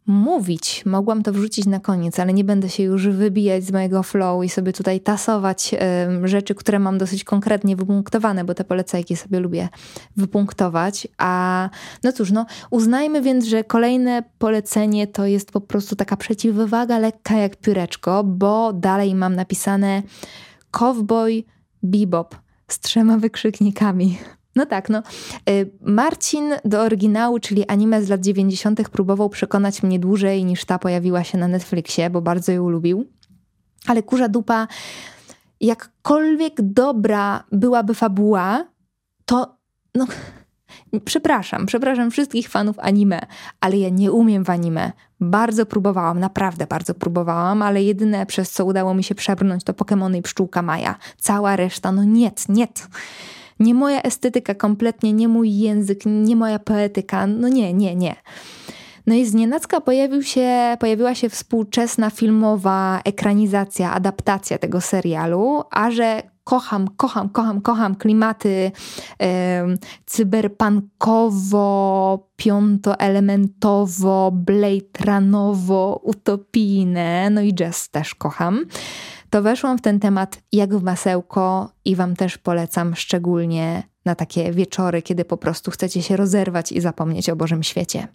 mówić. 0.08 0.84
Mogłam 0.86 1.24
to 1.24 1.34
wrzucić 1.34 1.66
na 1.66 1.80
koniec, 1.80 2.20
ale 2.20 2.34
nie 2.34 2.44
będę 2.44 2.70
się 2.70 2.84
już 2.84 3.08
wybijać 3.08 3.64
z 3.64 3.72
mojego 3.72 4.04
flow 4.04 4.44
i 4.46 4.50
sobie 4.50 4.74
tutaj 4.74 5.00
tasować 5.00 5.76
y, 6.24 6.28
rzeczy, 6.28 6.56
które 6.56 6.80
mam 6.80 6.98
dosyć 6.98 7.24
konkretnie 7.24 7.76
wypunktowane, 7.76 8.44
bo 8.44 8.54
te 8.54 8.64
polecajki 8.64 9.16
sobie 9.16 9.40
lubię 9.40 9.70
wypunktować. 10.18 11.08
A 11.18 11.70
no 12.04 12.12
cóż, 12.12 12.32
no 12.32 12.46
uznajmy 12.70 13.22
więc, 13.22 13.46
że 13.46 13.64
kolejne 13.64 14.24
polecenie 14.38 15.08
to 15.08 15.26
jest 15.26 15.52
po 15.52 15.62
prostu 15.62 15.96
taka 15.96 16.18
przeciwwaga 16.18 17.00
lekka 17.00 17.36
jak 17.36 17.56
pióreczko, 17.56 18.24
bo 18.24 18.74
dalej 18.74 19.16
mam 19.16 19.36
napisane 19.36 20.04
Cowboy 20.72 21.44
Bebop 21.84 22.36
z 22.68 22.80
trzema 22.80 23.18
wykrzyknikami. 23.18 24.18
No 24.56 24.66
tak, 24.66 24.90
no. 24.90 25.04
Y, 25.50 25.72
Marcin 25.82 26.54
do 26.66 26.82
oryginału, 26.82 27.40
czyli 27.40 27.68
anime 27.68 28.04
z 28.04 28.10
lat 28.10 28.22
90., 28.22 28.90
próbował 28.90 29.30
przekonać 29.30 29.84
mnie 29.84 30.00
dłużej 30.00 30.46
niż 30.46 30.66
ta 30.66 30.80
pojawiła 30.80 31.24
się 31.24 31.38
na 31.38 31.48
Netflixie, 31.48 32.10
bo 32.10 32.22
bardzo 32.22 32.52
ją 32.52 32.70
lubił. 32.70 33.06
Ale 33.88 34.04
kurza 34.04 34.30
dupa, 34.30 34.68
jakkolwiek 35.62 36.62
dobra 36.62 37.44
byłaby 37.52 37.94
fabuła, 37.94 38.68
to 39.26 39.58
no. 39.96 40.08
Przepraszam, 41.06 41.66
przepraszam 41.66 42.12
wszystkich 42.12 42.50
fanów 42.50 42.80
anime, 42.80 43.22
ale 43.62 43.78
ja 43.78 43.90
nie 43.90 44.12
umiem 44.12 44.44
w 44.44 44.50
anime. 44.50 44.92
Bardzo 45.20 45.66
próbowałam, 45.66 46.20
naprawdę 46.20 46.68
bardzo 46.68 46.94
próbowałam, 46.94 47.62
ale 47.62 47.84
jedyne 47.84 48.26
przez 48.26 48.52
co 48.52 48.66
udało 48.66 48.94
mi 48.94 49.04
się 49.04 49.16
przebrnąć 49.16 49.64
to 49.64 49.74
Pokémony 49.74 50.18
i 50.18 50.22
pszczółka 50.22 50.62
Maja. 50.62 50.96
Cała 51.18 51.56
reszta, 51.56 51.92
no 51.92 52.04
nie, 52.04 52.32
nie. 52.50 52.68
Nie 53.62 53.74
moja 53.74 54.02
estetyka 54.02 54.56
kompletnie, 54.56 55.14
nie 55.14 55.28
mój 55.28 55.58
język, 55.58 56.00
nie 56.06 56.36
moja 56.36 56.60
poetyka. 56.60 57.28
No 57.28 57.48
nie, 57.48 57.74
nie, 57.74 57.96
nie. 57.96 58.16
No 59.08 59.16
i 59.16 59.26
z 59.26 59.34
nienacka 59.34 59.82
pojawił 59.82 60.24
się, 60.24 60.78
pojawiła 60.80 61.16
się 61.16 61.30
współczesna 61.30 62.10
filmowa 62.10 63.02
ekranizacja, 63.06 63.94
adaptacja 63.94 64.58
tego 64.58 64.82
serialu, 64.82 65.64
a 65.72 65.92
że 65.92 66.24
kocham, 66.44 66.88
kocham, 66.98 67.30
kocham, 67.30 67.62
kocham 67.62 67.96
klimaty 67.96 68.72
e, 69.22 69.66
cyberpunkowo, 70.06 72.30
piątoelementowo, 72.36 74.32
Blade 74.32 75.20
utopijne, 76.04 77.30
no 77.30 77.42
i 77.42 77.54
jazz 77.54 77.90
też 77.90 78.16
kocham 78.16 78.66
to 79.32 79.42
weszłam 79.42 79.78
w 79.78 79.82
ten 79.82 80.00
temat 80.00 80.42
jak 80.52 80.76
w 80.76 80.84
masełko 80.84 81.72
i 81.86 81.96
Wam 81.96 82.16
też 82.16 82.38
polecam 82.38 82.96
szczególnie 82.96 83.84
na 84.06 84.16
takie 84.16 84.52
wieczory, 84.52 85.02
kiedy 85.02 85.26
po 85.26 85.38
prostu 85.38 85.72
chcecie 85.72 86.02
się 86.02 86.18
rozerwać 86.18 86.72
i 86.72 86.82
zapomnieć 86.82 87.30
o 87.30 87.36
Bożym 87.36 87.64
świecie. 87.64 88.08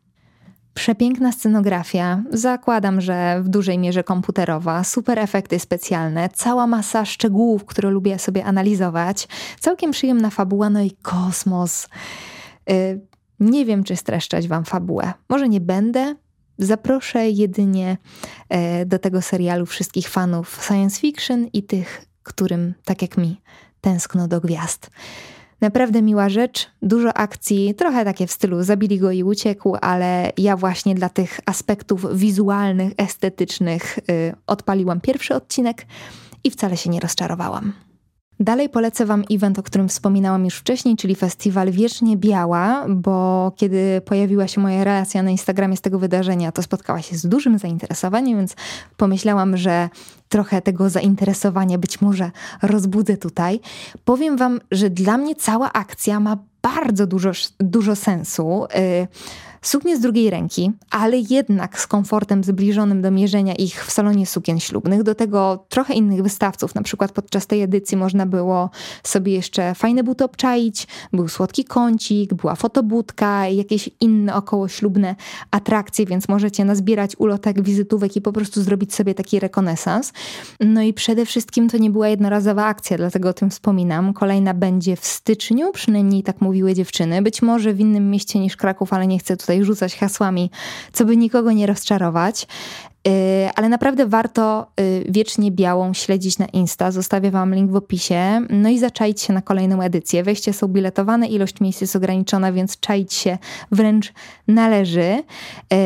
Przepiękna 0.75 1.33
scenografia, 1.33 2.23
zakładam, 2.31 3.01
że 3.01 3.43
w 3.43 3.49
dużej 3.49 3.79
mierze 3.79 4.05
komputerowa, 4.05 4.85
super 4.85 5.19
efekty 5.19 5.59
specjalne, 5.59 6.29
cała 6.29 6.67
masa 6.67 7.05
szczegółów, 7.05 7.65
które 7.65 7.91
lubię 7.91 8.19
sobie 8.19 8.45
analizować, 8.45 9.29
całkiem 9.61 9.91
przyjemna 9.91 10.31
fabuła, 10.31 10.71
no 10.71 10.81
i 10.81 10.91
kosmos. 10.91 11.89
Yy, 12.69 13.01
nie 13.41 13.65
wiem, 13.65 13.85
czy 13.85 13.97
streszczać 13.97 14.49
Wam 14.49 14.65
fabułę. 14.65 15.13
Może 15.29 15.49
nie 15.49 15.61
będę, 15.61 16.15
Zaproszę 16.59 17.31
jedynie 17.31 17.97
e, 18.49 18.87
do 18.87 18.99
tego 18.99 19.23
serialu 19.23 19.67
wszystkich 19.67 20.09
fanów 20.09 20.65
science 20.67 21.01
fiction 21.01 21.47
i 21.53 21.63
tych, 21.63 22.05
którym, 22.23 22.75
tak 22.85 23.03
jak 23.03 23.17
mi, 23.17 23.41
tęskno 23.81 24.29
do 24.29 24.41
gwiazd. 24.41 24.91
Naprawdę 25.61 26.03
miła 26.03 26.29
rzecz, 26.29 26.71
dużo 26.83 27.15
akcji, 27.15 27.75
trochę 27.75 28.05
takie 28.05 28.27
w 28.27 28.33
stylu 28.33 28.63
zabili 28.63 28.99
go 28.99 29.11
i 29.11 29.23
uciekł, 29.23 29.77
ale 29.81 30.33
ja 30.39 30.57
właśnie 30.57 30.95
dla 30.95 31.09
tych 31.09 31.41
aspektów 31.47 32.19
wizualnych, 32.19 32.93
estetycznych 32.97 33.99
yy, 34.09 34.35
odpaliłam 34.47 35.01
pierwszy 35.01 35.35
odcinek 35.35 35.87
i 36.45 36.51
wcale 36.51 36.77
się 36.77 36.91
nie 36.91 37.01
rozczarowałam. 37.01 37.86
Dalej 38.41 38.69
polecę 38.69 39.07
Wam 39.07 39.25
event, 39.31 39.59
o 39.59 39.63
którym 39.63 39.89
wspominałam 39.89 40.45
już 40.45 40.55
wcześniej, 40.55 40.97
czyli 40.97 41.15
festiwal 41.15 41.71
Wiecznie 41.71 42.17
Biała, 42.17 42.87
bo 42.89 43.53
kiedy 43.57 44.01
pojawiła 44.05 44.49
się 44.49 44.61
moja 44.61 44.85
relacja 44.85 45.23
na 45.23 45.31
Instagramie 45.31 45.77
z 45.77 45.81
tego 45.81 45.99
wydarzenia, 45.99 46.53
to 46.53 46.63
spotkała 46.63 47.03
się 47.03 47.17
z 47.17 47.27
dużym 47.27 47.59
zainteresowaniem, 47.59 48.39
więc 48.39 48.57
pomyślałam, 48.97 49.57
że 49.57 49.89
trochę 50.29 50.63
tego 50.63 50.91
zainteresowania 50.91 51.79
być 51.79 52.01
może 52.01 52.31
rozbudzę 52.63 53.17
tutaj. 53.17 53.61
Powiem 54.05 54.37
Wam, 54.37 54.61
że 54.71 54.91
dla 54.91 55.17
mnie 55.17 55.35
cała 55.35 55.73
akcja 55.73 56.21
ma 56.21 56.37
bardzo 56.63 57.07
dużo, 57.07 57.31
dużo 57.61 57.97
sensu. 57.97 58.67
Yy, 58.75 59.09
Suknie 59.67 59.97
z 59.97 60.01
drugiej 60.01 60.31
ręki, 60.31 60.73
ale 60.91 61.19
jednak 61.31 61.81
z 61.81 61.87
komfortem 61.87 62.45
zbliżonym 62.45 63.03
do 63.03 63.11
mierzenia 63.11 63.55
ich 63.55 63.87
w 63.87 63.91
salonie 63.91 64.27
sukien 64.27 64.61
ślubnych. 64.61 65.03
Do 65.03 65.15
tego 65.15 65.65
trochę 65.69 65.95
innych 65.95 66.23
wystawców, 66.23 66.75
na 66.75 66.83
przykład 66.83 67.13
podczas 67.13 67.47
tej 67.47 67.63
edycji 67.63 67.97
można 67.97 68.27
było 68.27 68.71
sobie 69.03 69.33
jeszcze 69.33 69.75
fajne 69.75 70.03
buty 70.03 70.25
obczaić, 70.25 70.87
był 71.13 71.29
słodki 71.29 71.65
kącik, 71.65 72.35
była 72.35 72.55
fotobudka 72.55 73.49
jakieś 73.49 73.91
inne 74.01 74.35
okołoślubne 74.35 75.15
atrakcje, 75.51 76.07
więc 76.07 76.29
możecie 76.29 76.65
nazbierać 76.65 77.17
ulotek, 77.19 77.63
wizytówek 77.63 78.17
i 78.17 78.21
po 78.21 78.33
prostu 78.33 78.63
zrobić 78.63 78.95
sobie 78.95 79.15
taki 79.15 79.41
rekonesans. 79.41 80.13
No 80.61 80.83
i 80.83 80.93
przede 80.93 81.27
wszystkim 81.27 81.69
to 81.69 81.79
nie 81.79 81.91
była 81.91 82.09
jednorazowa 82.09 82.65
akcja, 82.65 82.97
dlatego 82.97 83.29
o 83.29 83.33
tym 83.33 83.51
wspominam. 83.51 84.13
Kolejna 84.13 84.55
będzie 84.55 84.97
w 84.97 85.07
styczniu, 85.07 85.73
przynajmniej 85.73 86.23
tak 86.23 86.41
mówiły 86.41 86.75
dziewczyny. 86.75 87.23
Być 87.23 87.43
może 87.43 87.75
w 87.75 87.81
innym 87.81 88.11
mieście 88.11 88.39
niż 88.39 88.57
Kraków, 88.57 88.93
ale 88.93 89.07
nie 89.07 89.19
chcę 89.19 89.37
tutaj 89.37 89.56
tutaj 89.57 89.65
rzucać 89.65 89.97
hasłami, 89.97 90.51
co 90.93 91.05
by 91.05 91.17
nikogo 91.17 91.53
nie 91.53 91.67
rozczarować. 91.67 92.47
Y, 93.09 93.51
ale 93.55 93.69
naprawdę 93.69 94.07
warto 94.07 94.67
y, 94.81 95.05
wiecznie 95.09 95.51
białą 95.51 95.95
śledzić 95.95 96.39
na 96.39 96.47
Insta. 96.47 96.91
Zostawię 96.91 97.31
Wam 97.31 97.55
link 97.55 97.71
w 97.71 97.77
opisie. 97.77 98.47
No 98.51 98.69
i 98.69 98.79
zaczaić 98.79 99.21
się 99.21 99.33
na 99.33 99.43
kolejną 99.43 99.83
edycję. 99.83 100.23
Wejście 100.23 100.53
są 100.53 100.69
biletowane, 100.69 101.27
ilość 101.27 101.61
miejsc 101.61 101.81
jest 101.81 101.97
ograniczona, 101.97 102.53
więc 102.53 102.81
czaić 102.81 103.15
się 103.15 103.39
wręcz 103.73 104.13
należy. 104.49 105.23
Y, 105.73 105.77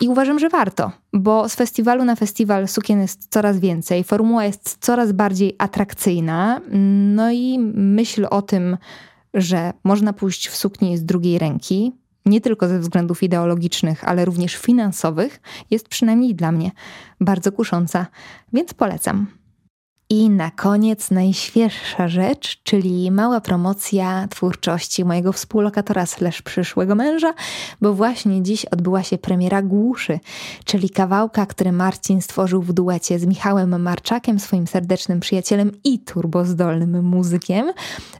I 0.00 0.08
uważam, 0.08 0.38
że 0.38 0.48
warto, 0.48 0.92
bo 1.12 1.48
z 1.48 1.54
festiwalu 1.54 2.04
na 2.04 2.16
festiwal 2.16 2.68
sukien 2.68 3.00
jest 3.00 3.28
coraz 3.30 3.58
więcej, 3.58 4.04
formuła 4.04 4.44
jest 4.44 4.78
coraz 4.80 5.12
bardziej 5.12 5.56
atrakcyjna. 5.58 6.60
No 7.14 7.30
i 7.32 7.58
myśl 7.74 8.26
o 8.30 8.42
tym, 8.42 8.76
że 9.34 9.72
można 9.84 10.12
pójść 10.12 10.48
w 10.48 10.56
sukni 10.56 10.98
z 10.98 11.04
drugiej 11.04 11.38
ręki, 11.38 11.92
nie 12.26 12.40
tylko 12.40 12.68
ze 12.68 12.78
względów 12.78 13.22
ideologicznych, 13.22 14.08
ale 14.08 14.24
również 14.24 14.56
finansowych, 14.56 15.40
jest 15.70 15.88
przynajmniej 15.88 16.34
dla 16.34 16.52
mnie 16.52 16.70
bardzo 17.20 17.52
kusząca, 17.52 18.06
więc 18.52 18.74
polecam. 18.74 19.39
I 20.12 20.30
na 20.30 20.50
koniec 20.50 21.10
najświeższa 21.10 22.08
rzecz, 22.08 22.60
czyli 22.62 23.10
mała 23.10 23.40
promocja 23.40 24.28
twórczości 24.28 25.04
mojego 25.04 25.32
współlokatora 25.32 26.06
slash 26.06 26.42
przyszłego 26.42 26.94
męża, 26.94 27.34
bo 27.80 27.94
właśnie 27.94 28.42
dziś 28.42 28.64
odbyła 28.64 29.02
się 29.02 29.18
premiera 29.18 29.62
Głuszy, 29.62 30.20
czyli 30.64 30.90
kawałka, 30.90 31.46
który 31.46 31.72
Marcin 31.72 32.22
stworzył 32.22 32.62
w 32.62 32.72
duecie 32.72 33.18
z 33.18 33.26
Michałem 33.26 33.82
Marczakiem, 33.82 34.40
swoim 34.40 34.66
serdecznym 34.66 35.20
przyjacielem 35.20 35.72
i 35.84 35.98
turbozdolnym 35.98 37.04
muzykiem, 37.04 37.72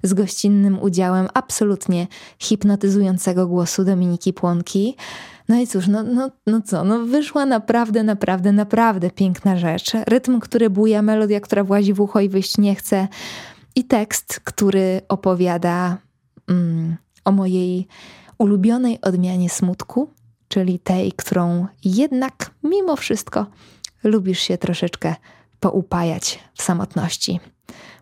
z 0.02 0.14
gościnnym 0.14 0.82
udziałem 0.82 1.28
absolutnie 1.34 2.06
hipnotyzującego 2.38 3.46
głosu 3.46 3.84
Dominiki 3.84 4.32
Płonki. 4.32 4.96
No 5.50 5.56
i 5.56 5.66
cóż, 5.66 5.88
no, 5.88 6.02
no, 6.02 6.30
no 6.46 6.60
co, 6.60 6.84
no 6.84 7.06
wyszła 7.06 7.46
naprawdę, 7.46 8.02
naprawdę, 8.02 8.52
naprawdę 8.52 9.10
piękna 9.10 9.56
rzecz. 9.56 9.92
Rytm, 10.06 10.40
który 10.40 10.70
buja, 10.70 11.02
melodia, 11.02 11.40
która 11.40 11.64
włazi 11.64 11.94
w 11.94 12.00
ucho 12.00 12.20
i 12.20 12.28
wyjść 12.28 12.58
nie 12.58 12.74
chce 12.74 13.08
i 13.74 13.84
tekst, 13.84 14.40
który 14.44 15.00
opowiada 15.08 15.98
mm, 16.48 16.96
o 17.24 17.32
mojej 17.32 17.88
ulubionej 18.38 19.00
odmianie 19.00 19.50
smutku, 19.50 20.10
czyli 20.48 20.78
tej, 20.78 21.12
którą 21.12 21.66
jednak 21.84 22.50
mimo 22.62 22.96
wszystko 22.96 23.46
lubisz 24.04 24.40
się 24.40 24.58
troszeczkę 24.58 25.14
poupajać 25.60 26.38
w 26.54 26.62
samotności. 26.62 27.40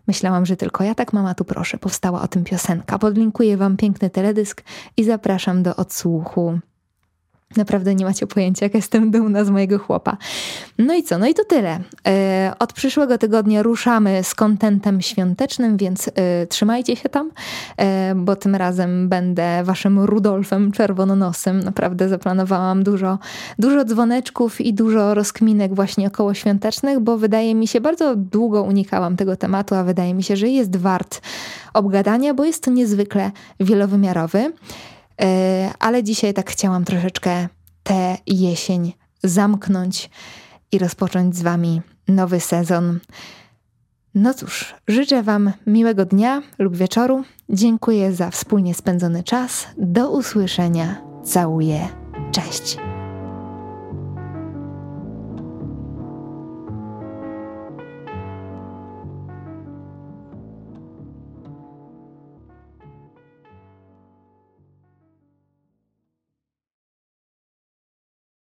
Myślałam, 0.07 0.45
że 0.45 0.57
tylko 0.57 0.83
ja 0.83 0.95
tak, 0.95 1.13
mama, 1.13 1.33
tu 1.33 1.45
proszę. 1.45 1.77
Powstała 1.77 2.21
o 2.21 2.27
tym 2.27 2.43
piosenka. 2.43 2.99
Podlinkuję 2.99 3.57
wam 3.57 3.77
piękny 3.77 4.09
teledysk 4.09 4.63
i 4.97 5.03
zapraszam 5.03 5.63
do 5.63 5.75
odsłuchu 5.75 6.59
Naprawdę 7.57 7.95
nie 7.95 8.05
macie 8.05 8.27
pojęcia, 8.27 8.65
jak 8.65 8.73
jestem 8.73 9.11
dumna 9.11 9.43
z 9.43 9.49
mojego 9.49 9.79
chłopa. 9.79 10.17
No 10.77 10.93
i 10.93 11.03
co? 11.03 11.17
No 11.17 11.27
i 11.27 11.33
to 11.33 11.45
tyle. 11.45 11.79
E, 12.07 12.53
od 12.59 12.73
przyszłego 12.73 13.17
tygodnia 13.17 13.63
ruszamy 13.63 14.23
z 14.23 14.35
kontentem 14.35 15.01
świątecznym, 15.01 15.77
więc 15.77 16.07
e, 16.07 16.47
trzymajcie 16.47 16.95
się 16.95 17.09
tam, 17.09 17.31
e, 17.77 18.15
bo 18.15 18.35
tym 18.35 18.55
razem 18.55 19.09
będę 19.09 19.63
waszym 19.63 19.99
Rudolfem 19.99 20.71
Czerwononosem. 20.71 21.59
Naprawdę 21.59 22.09
zaplanowałam 22.09 22.83
dużo, 22.83 23.19
dużo 23.59 23.85
dzwoneczków 23.85 24.61
i 24.61 24.73
dużo 24.73 25.13
rozkminek 25.13 25.75
właśnie 25.75 26.07
około 26.07 26.33
świątecznych, 26.33 26.99
bo 26.99 27.17
wydaje 27.17 27.55
mi 27.55 27.67
się, 27.67 27.81
bardzo 27.81 28.15
długo 28.15 28.63
unikałam 28.63 29.15
tego 29.15 29.35
tematu, 29.35 29.75
a 29.75 29.83
wydaje 29.83 30.13
mi 30.13 30.23
się, 30.23 30.35
że 30.35 30.47
jest 30.47 30.75
wart 30.75 31.21
obgadania, 31.73 32.33
bo 32.33 32.45
jest 32.45 32.63
to 32.63 32.71
niezwykle 32.71 33.31
wielowymiarowy. 33.59 34.51
E, 35.21 35.71
ale 35.79 36.03
dzisiaj 36.03 36.33
tak 36.33 36.51
chciałam 36.51 36.85
troszeczkę 36.85 37.47
tę 37.83 38.17
jesień 38.27 38.93
zamknąć 39.23 40.09
i 40.71 40.79
rozpocząć 40.79 41.35
z 41.35 41.41
Wami 41.41 41.81
nowy 42.07 42.39
sezon. 42.39 42.99
No 44.15 44.33
cóż, 44.33 44.75
życzę 44.87 45.23
Wam 45.23 45.51
miłego 45.67 46.05
dnia 46.05 46.41
lub 46.59 46.77
wieczoru. 46.77 47.23
Dziękuję 47.49 48.13
za 48.13 48.29
wspólnie 48.29 48.73
spędzony 48.73 49.23
czas. 49.23 49.67
Do 49.77 50.11
usłyszenia. 50.11 51.01
Całuję. 51.23 51.87
Cześć. 52.31 52.88